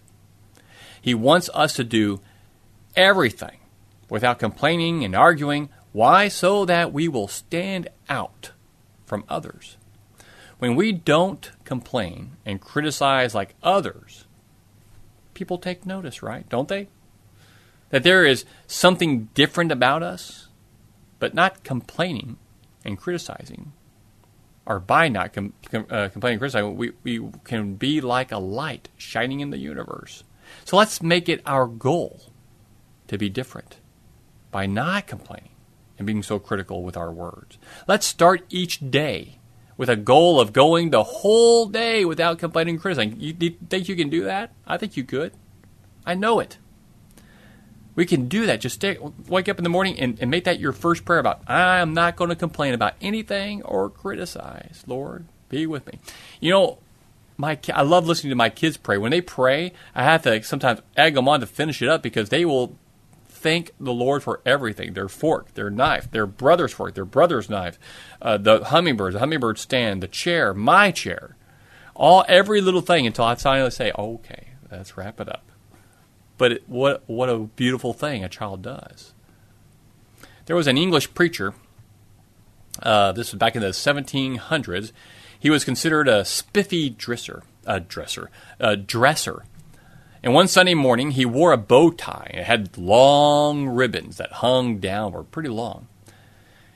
He 1.02 1.12
wants 1.12 1.50
us 1.52 1.74
to 1.74 1.84
do 1.84 2.20
everything 2.96 3.58
without 4.08 4.38
complaining 4.38 5.04
and 5.04 5.14
arguing. 5.14 5.70
Why? 5.92 6.28
So 6.28 6.64
that 6.64 6.92
we 6.92 7.08
will 7.08 7.26
stand 7.26 7.88
out 8.08 8.52
from 9.04 9.24
others. 9.28 9.76
When 10.58 10.76
we 10.76 10.92
don't 10.92 11.50
complain 11.64 12.36
and 12.46 12.60
criticize 12.60 13.34
like 13.34 13.56
others, 13.62 14.26
people 15.34 15.58
take 15.58 15.84
notice, 15.84 16.22
right? 16.22 16.48
Don't 16.48 16.68
they? 16.68 16.88
That 17.90 18.04
there 18.04 18.24
is 18.24 18.44
something 18.68 19.30
different 19.34 19.72
about 19.72 20.02
us, 20.04 20.48
but 21.18 21.34
not 21.34 21.64
complaining 21.64 22.36
and 22.84 22.98
criticizing 22.98 23.72
or 24.68 24.78
by 24.78 25.08
not 25.08 25.32
com- 25.32 25.54
com- 25.70 25.86
uh, 25.90 26.08
complaining 26.10 26.38
criticizing, 26.38 26.76
we, 26.76 26.92
we 27.02 27.26
can 27.42 27.74
be 27.74 28.02
like 28.02 28.30
a 28.30 28.38
light 28.38 28.90
shining 28.98 29.40
in 29.40 29.48
the 29.50 29.58
universe. 29.58 30.22
So 30.66 30.76
let's 30.76 31.02
make 31.02 31.28
it 31.28 31.40
our 31.46 31.66
goal 31.66 32.20
to 33.08 33.16
be 33.16 33.30
different 33.30 33.78
by 34.50 34.66
not 34.66 35.06
complaining 35.06 35.50
and 35.96 36.06
being 36.06 36.22
so 36.22 36.38
critical 36.38 36.82
with 36.82 36.96
our 36.96 37.10
words. 37.10 37.58
Let's 37.88 38.06
start 38.06 38.44
each 38.50 38.90
day 38.90 39.38
with 39.78 39.88
a 39.88 39.96
goal 39.96 40.38
of 40.38 40.52
going 40.52 40.90
the 40.90 41.02
whole 41.02 41.66
day 41.66 42.04
without 42.04 42.38
complaining 42.38 42.74
and 42.74 42.82
criticizing. 42.82 43.18
You, 43.18 43.34
you 43.40 43.56
think 43.70 43.88
you 43.88 43.96
can 43.96 44.10
do 44.10 44.24
that? 44.24 44.52
I 44.66 44.76
think 44.76 44.98
you 44.98 45.04
could. 45.04 45.32
I 46.04 46.14
know 46.14 46.40
it. 46.40 46.58
We 47.98 48.06
can 48.06 48.28
do 48.28 48.46
that. 48.46 48.60
Just 48.60 48.76
stay, 48.76 48.96
wake 49.26 49.48
up 49.48 49.58
in 49.58 49.64
the 49.64 49.68
morning 49.68 49.98
and, 49.98 50.20
and 50.20 50.30
make 50.30 50.44
that 50.44 50.60
your 50.60 50.70
first 50.70 51.04
prayer 51.04 51.18
about, 51.18 51.40
I 51.48 51.78
am 51.78 51.94
not 51.94 52.14
going 52.14 52.30
to 52.30 52.36
complain 52.36 52.72
about 52.72 52.94
anything 53.00 53.60
or 53.62 53.90
criticize. 53.90 54.84
Lord, 54.86 55.24
be 55.48 55.66
with 55.66 55.84
me. 55.84 55.98
You 56.38 56.52
know, 56.52 56.78
my 57.36 57.58
I 57.74 57.82
love 57.82 58.06
listening 58.06 58.30
to 58.30 58.36
my 58.36 58.50
kids 58.50 58.76
pray. 58.76 58.98
When 58.98 59.10
they 59.10 59.20
pray, 59.20 59.72
I 59.96 60.04
have 60.04 60.22
to 60.22 60.40
sometimes 60.44 60.80
egg 60.96 61.14
them 61.14 61.26
on 61.26 61.40
to 61.40 61.46
finish 61.46 61.82
it 61.82 61.88
up 61.88 62.00
because 62.00 62.28
they 62.28 62.44
will 62.44 62.76
thank 63.28 63.72
the 63.80 63.92
Lord 63.92 64.22
for 64.22 64.42
everything 64.46 64.92
their 64.94 65.08
fork, 65.08 65.54
their 65.54 65.68
knife, 65.68 66.08
their 66.08 66.26
brother's 66.26 66.72
fork, 66.72 66.94
their 66.94 67.04
brother's 67.04 67.50
knife, 67.50 67.80
uh, 68.22 68.36
the 68.36 68.62
hummingbirds, 68.62 69.14
the 69.14 69.18
hummingbird 69.18 69.58
stand, 69.58 70.04
the 70.04 70.06
chair, 70.06 70.54
my 70.54 70.92
chair, 70.92 71.34
all 71.96 72.24
every 72.28 72.60
little 72.60 72.80
thing 72.80 73.08
until 73.08 73.24
I 73.24 73.34
finally 73.34 73.72
say, 73.72 73.90
okay, 73.98 74.50
let's 74.70 74.96
wrap 74.96 75.18
it 75.18 75.28
up. 75.28 75.47
But 76.38 76.52
it, 76.52 76.68
what 76.68 77.02
what 77.06 77.28
a 77.28 77.38
beautiful 77.38 77.92
thing 77.92 78.24
a 78.24 78.28
child 78.28 78.62
does. 78.62 79.12
There 80.46 80.56
was 80.56 80.66
an 80.66 80.78
English 80.78 81.12
preacher. 81.12 81.52
Uh, 82.82 83.12
this 83.12 83.32
was 83.32 83.38
back 83.38 83.54
in 83.54 83.60
the 83.60 83.68
1700s. 83.68 84.92
He 85.38 85.50
was 85.50 85.64
considered 85.64 86.08
a 86.08 86.24
spiffy 86.24 86.88
dresser, 86.88 87.42
a 87.66 87.80
dresser, 87.80 88.30
a 88.58 88.76
dresser. 88.76 89.44
And 90.22 90.34
one 90.34 90.48
Sunday 90.48 90.74
morning, 90.74 91.12
he 91.12 91.24
wore 91.24 91.52
a 91.52 91.58
bow 91.58 91.90
tie. 91.90 92.30
It 92.34 92.44
had 92.44 92.76
long 92.78 93.68
ribbons 93.68 94.16
that 94.16 94.32
hung 94.32 94.78
downward, 94.78 95.30
pretty 95.30 95.48
long. 95.48 95.86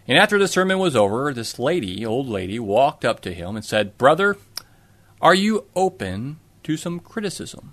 And 0.07 0.19
after 0.19 0.39
the 0.39 0.49
sermon 0.49 0.79
was 0.79 0.95
over, 0.95 1.33
this 1.33 1.59
lady, 1.59 2.05
old 2.05 2.29
lady, 2.29 2.59
walked 2.59 3.05
up 3.05 3.21
to 3.21 3.35
him 3.35 3.57
and 3.57 3.65
said, 3.65 3.97
Brother, 3.99 4.37
are 5.21 5.35
you 5.35 5.67
open 5.75 6.39
to 6.65 6.77
some 6.77 7.01
criticism? 7.01 7.73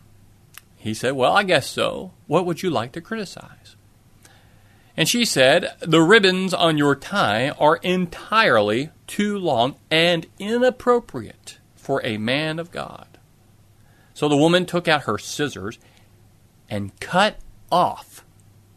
He 0.79 0.93
said, 0.93 1.13
Well, 1.13 1.33
I 1.33 1.43
guess 1.43 1.67
so. 1.69 2.13
What 2.25 2.45
would 2.45 2.63
you 2.63 2.69
like 2.69 2.93
to 2.93 3.01
criticize? 3.01 3.75
And 4.95 5.07
she 5.07 5.25
said, 5.25 5.75
The 5.81 6.01
ribbons 6.01 6.53
on 6.53 6.77
your 6.77 6.95
tie 6.95 7.49
are 7.49 7.77
entirely 7.77 8.89
too 9.05 9.37
long 9.37 9.75
and 9.91 10.25
inappropriate 10.39 11.59
for 11.75 12.03
a 12.05 12.17
man 12.17 12.59
of 12.59 12.71
God. 12.71 13.07
So 14.13 14.29
the 14.29 14.37
woman 14.37 14.65
took 14.65 14.87
out 14.87 15.03
her 15.03 15.17
scissors 15.17 15.79
and 16.69 16.97
cut 17.01 17.37
off 17.71 18.23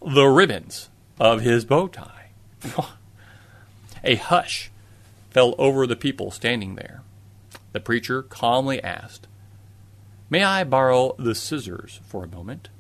the 0.05 0.27
ribbons 0.27 0.91
of 1.21 1.41
his 1.41 1.65
bow 1.65 1.87
tie. 1.87 2.31
A 4.05 4.17
hush 4.17 4.73
fell 5.31 5.55
over 5.57 5.87
the 5.87 5.97
people 5.97 6.33
standing 6.33 6.75
there. 6.75 7.03
The 7.73 7.81
preacher 7.81 8.23
calmly 8.23 8.83
asked, 8.83 9.29
May 10.33 10.45
I 10.45 10.65
borrow 10.65 11.15
the 11.19 11.35
scissors 11.35 12.01
for 12.05 12.25
a 12.25 12.27
moment? 12.27 12.71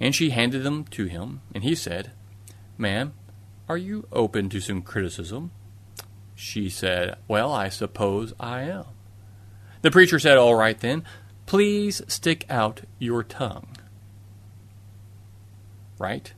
And 0.00 0.14
she 0.14 0.30
handed 0.30 0.62
them 0.62 0.84
to 0.84 1.04
him, 1.04 1.42
and 1.54 1.62
he 1.62 1.74
said, 1.74 2.12
Ma'am, 2.78 3.12
are 3.68 3.76
you 3.76 4.06
open 4.10 4.48
to 4.48 4.58
some 4.58 4.80
criticism? 4.80 5.50
She 6.34 6.70
said, 6.70 7.18
Well, 7.28 7.52
I 7.52 7.68
suppose 7.68 8.32
I 8.40 8.62
am. 8.62 8.86
The 9.82 9.90
preacher 9.90 10.18
said, 10.18 10.38
All 10.38 10.54
right 10.54 10.80
then, 10.80 11.04
please 11.44 12.00
stick 12.08 12.46
out 12.48 12.84
your 12.98 13.22
tongue. 13.22 13.76
Right? 15.98 16.32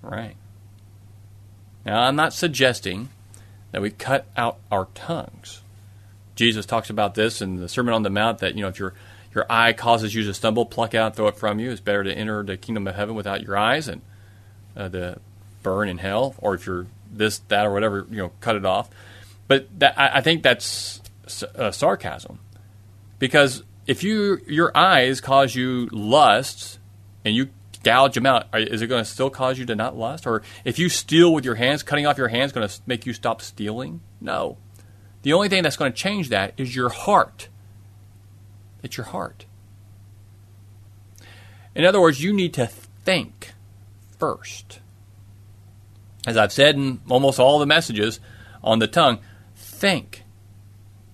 Right. 0.00 0.36
Now, 1.84 2.04
I'm 2.04 2.16
not 2.16 2.32
suggesting 2.32 3.10
that 3.72 3.82
we 3.82 3.90
cut 3.90 4.26
out 4.38 4.58
our 4.72 4.88
tongues. 4.94 5.60
Jesus 6.34 6.64
talks 6.64 6.88
about 6.88 7.14
this 7.14 7.42
in 7.42 7.56
the 7.56 7.68
Sermon 7.68 7.92
on 7.92 8.04
the 8.04 8.08
Mount 8.08 8.38
that, 8.38 8.54
you 8.54 8.62
know, 8.62 8.68
if 8.68 8.78
your, 8.78 8.94
your 9.34 9.46
eye 9.50 9.72
causes 9.72 10.14
you 10.14 10.24
to 10.24 10.34
stumble, 10.34 10.66
pluck 10.66 10.94
out, 10.94 11.16
throw 11.16 11.28
it 11.28 11.36
from 11.36 11.58
you. 11.58 11.70
It's 11.70 11.80
better 11.80 12.04
to 12.04 12.12
enter 12.12 12.42
the 12.42 12.56
kingdom 12.56 12.86
of 12.86 12.94
heaven 12.94 13.14
without 13.14 13.42
your 13.42 13.56
eyes 13.56 13.88
and 13.88 14.02
uh, 14.76 14.88
to 14.88 15.18
burn 15.62 15.88
in 15.88 15.98
hell. 15.98 16.34
Or 16.38 16.54
if 16.54 16.66
you're 16.66 16.86
this, 17.12 17.38
that, 17.48 17.66
or 17.66 17.72
whatever, 17.72 18.06
you 18.10 18.18
know, 18.18 18.32
cut 18.40 18.56
it 18.56 18.64
off. 18.64 18.90
But 19.48 19.68
that, 19.80 19.98
I, 19.98 20.18
I 20.18 20.20
think 20.20 20.42
that's 20.42 21.00
uh, 21.54 21.70
sarcasm. 21.70 22.38
Because 23.18 23.62
if 23.86 24.02
you 24.02 24.40
your 24.46 24.76
eyes 24.76 25.20
cause 25.20 25.54
you 25.54 25.88
lust 25.92 26.78
and 27.24 27.34
you 27.34 27.48
gouge 27.82 28.14
them 28.14 28.26
out, 28.26 28.46
is 28.54 28.82
it 28.82 28.86
going 28.86 29.04
to 29.04 29.08
still 29.08 29.30
cause 29.30 29.58
you 29.58 29.66
to 29.66 29.76
not 29.76 29.96
lust? 29.96 30.26
Or 30.26 30.42
if 30.64 30.78
you 30.78 30.88
steal 30.88 31.32
with 31.32 31.44
your 31.44 31.54
hands, 31.54 31.82
cutting 31.82 32.06
off 32.06 32.18
your 32.18 32.28
hands 32.28 32.52
going 32.52 32.66
to 32.66 32.80
make 32.86 33.06
you 33.06 33.12
stop 33.12 33.42
stealing? 33.42 34.00
No. 34.20 34.56
The 35.22 35.32
only 35.32 35.48
thing 35.48 35.62
that's 35.62 35.76
going 35.76 35.92
to 35.92 35.96
change 35.96 36.30
that 36.30 36.54
is 36.56 36.74
your 36.74 36.88
heart. 36.88 37.48
It's 38.84 38.98
your 38.98 39.06
heart. 39.06 39.46
In 41.74 41.84
other 41.84 42.00
words, 42.00 42.22
you 42.22 42.32
need 42.32 42.54
to 42.54 42.66
think 42.66 43.54
first. 44.18 44.78
As 46.26 46.36
I've 46.36 46.52
said 46.52 46.76
in 46.76 47.00
almost 47.08 47.40
all 47.40 47.58
the 47.58 47.66
messages 47.66 48.20
on 48.62 48.78
the 48.78 48.86
tongue, 48.86 49.18
think. 49.56 50.22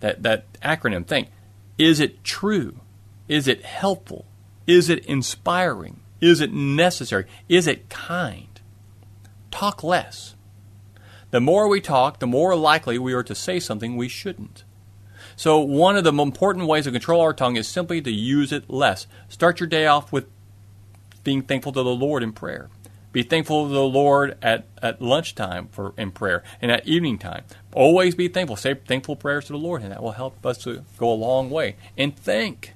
That, 0.00 0.22
that 0.24 0.52
acronym, 0.60 1.06
think. 1.06 1.30
Is 1.78 2.00
it 2.00 2.24
true? 2.24 2.80
Is 3.28 3.48
it 3.48 3.64
helpful? 3.64 4.26
Is 4.66 4.90
it 4.90 5.06
inspiring? 5.06 6.00
Is 6.20 6.40
it 6.40 6.52
necessary? 6.52 7.26
Is 7.48 7.66
it 7.66 7.88
kind? 7.88 8.60
Talk 9.50 9.82
less. 9.82 10.34
The 11.30 11.40
more 11.40 11.68
we 11.68 11.80
talk, 11.80 12.18
the 12.18 12.26
more 12.26 12.56
likely 12.56 12.98
we 12.98 13.12
are 13.12 13.22
to 13.22 13.34
say 13.34 13.60
something 13.60 13.96
we 13.96 14.08
shouldn't. 14.08 14.64
So, 15.40 15.58
one 15.60 15.96
of 15.96 16.04
the 16.04 16.12
important 16.12 16.66
ways 16.66 16.84
to 16.84 16.92
control 16.92 17.22
our 17.22 17.32
tongue 17.32 17.56
is 17.56 17.66
simply 17.66 18.02
to 18.02 18.10
use 18.10 18.52
it 18.52 18.68
less. 18.68 19.06
Start 19.30 19.58
your 19.58 19.68
day 19.68 19.86
off 19.86 20.12
with 20.12 20.26
being 21.24 21.40
thankful 21.40 21.72
to 21.72 21.82
the 21.82 21.94
Lord 21.94 22.22
in 22.22 22.34
prayer. 22.34 22.68
Be 23.10 23.22
thankful 23.22 23.66
to 23.66 23.72
the 23.72 23.80
Lord 23.80 24.36
at, 24.42 24.66
at 24.82 25.00
lunchtime 25.00 25.68
for 25.68 25.94
in 25.96 26.10
prayer 26.10 26.42
and 26.60 26.70
at 26.70 26.86
evening 26.86 27.16
time. 27.16 27.44
Always 27.72 28.14
be 28.14 28.28
thankful. 28.28 28.56
Say 28.56 28.74
thankful 28.74 29.16
prayers 29.16 29.46
to 29.46 29.54
the 29.54 29.58
Lord, 29.58 29.80
and 29.80 29.92
that 29.92 30.02
will 30.02 30.10
help 30.10 30.44
us 30.44 30.58
to 30.64 30.84
go 30.98 31.10
a 31.10 31.14
long 31.14 31.48
way. 31.48 31.76
And 31.96 32.14
think 32.14 32.74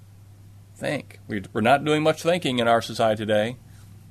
think. 0.74 1.18
We, 1.28 1.42
are 1.54 1.60
not 1.60 1.84
doing 1.84 2.02
much 2.02 2.22
thinking 2.22 2.60
in 2.60 2.66
our 2.66 2.80
society 2.80 3.26
today. 3.26 3.56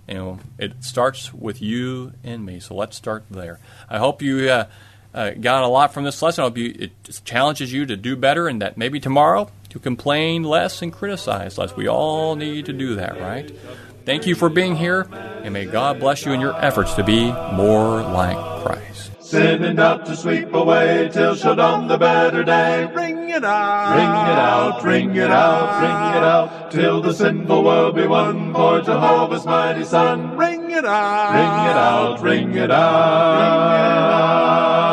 You 0.08 0.14
know, 0.14 0.40
it 0.60 0.84
starts 0.84 1.34
with 1.34 1.60
you 1.60 2.14
and 2.24 2.46
me. 2.46 2.60
So 2.60 2.76
let's 2.76 2.98
start 2.98 3.24
there. 3.32 3.60
I 3.90 3.98
hope 3.98 4.22
you 4.22 4.48
uh, 4.48 4.66
uh, 5.14 5.32
got 5.32 5.64
a 5.64 5.68
lot 5.68 5.94
from 5.94 6.04
this 6.04 6.22
lesson. 6.22 6.44
I 6.44 6.48
hope 6.48 6.58
you, 6.58 6.74
it 6.78 6.92
challenges 7.24 7.72
you 7.72 7.86
to 7.86 7.96
do 7.96 8.16
better, 8.16 8.48
and 8.48 8.62
that 8.62 8.78
maybe 8.78 9.00
tomorrow 9.00 9.50
to 9.70 9.80
complain 9.80 10.44
less 10.44 10.82
and 10.82 10.92
criticize 10.92 11.58
less. 11.58 11.76
We 11.76 11.88
all 11.88 12.36
need 12.36 12.66
to 12.68 12.74
do 12.74 12.96
that, 12.96 13.20
right? 13.20 13.52
Thank 14.06 14.28
you 14.28 14.36
for 14.36 14.50
being 14.50 14.76
here, 14.76 15.08
and 15.44 15.54
may 15.54 15.66
God 15.66 16.00
bless 16.00 16.26
you 16.26 16.34
in 16.34 16.42
your 16.42 16.56
efforts 16.62 16.94
to 16.96 17.04
be 17.04 17.32
more 17.32 18.02
like 18.02 18.38
Christ. 18.64 19.12
Sending 19.22 19.80
out 19.80 20.06
to 20.06 20.16
sweep 20.16 20.54
away 20.54 21.10
till 21.12 21.36
shall 21.36 21.56
dawn 21.56 21.88
the 21.88 21.98
better 21.98 22.44
day. 22.44 22.86
Ring 22.94 23.30
it 23.30 23.44
out, 23.44 23.96
ring 23.96 24.04
it 24.04 24.38
out, 24.38 24.84
ring 24.84 25.16
it 25.16 25.32
out, 25.32 25.82
ring 25.82 26.18
it 26.18 26.24
out, 26.24 26.72
till 26.72 27.02
the 27.02 27.14
sinful 27.14 27.64
world 27.64 27.96
be 27.96 28.06
won 28.06 28.54
for 28.54 28.82
Jehovah's 28.82 29.46
mighty 29.46 29.86
Son. 29.86 30.38
Ring 30.38 30.70
it 30.70 30.86
out, 30.86 31.34
Ring 31.34 31.72
it 31.72 31.78
out, 31.78 32.22
ring 32.22 32.54
it 32.56 32.70
out, 32.70 33.34
ring 33.34 33.50
it 33.50 34.12
out. 34.12 34.93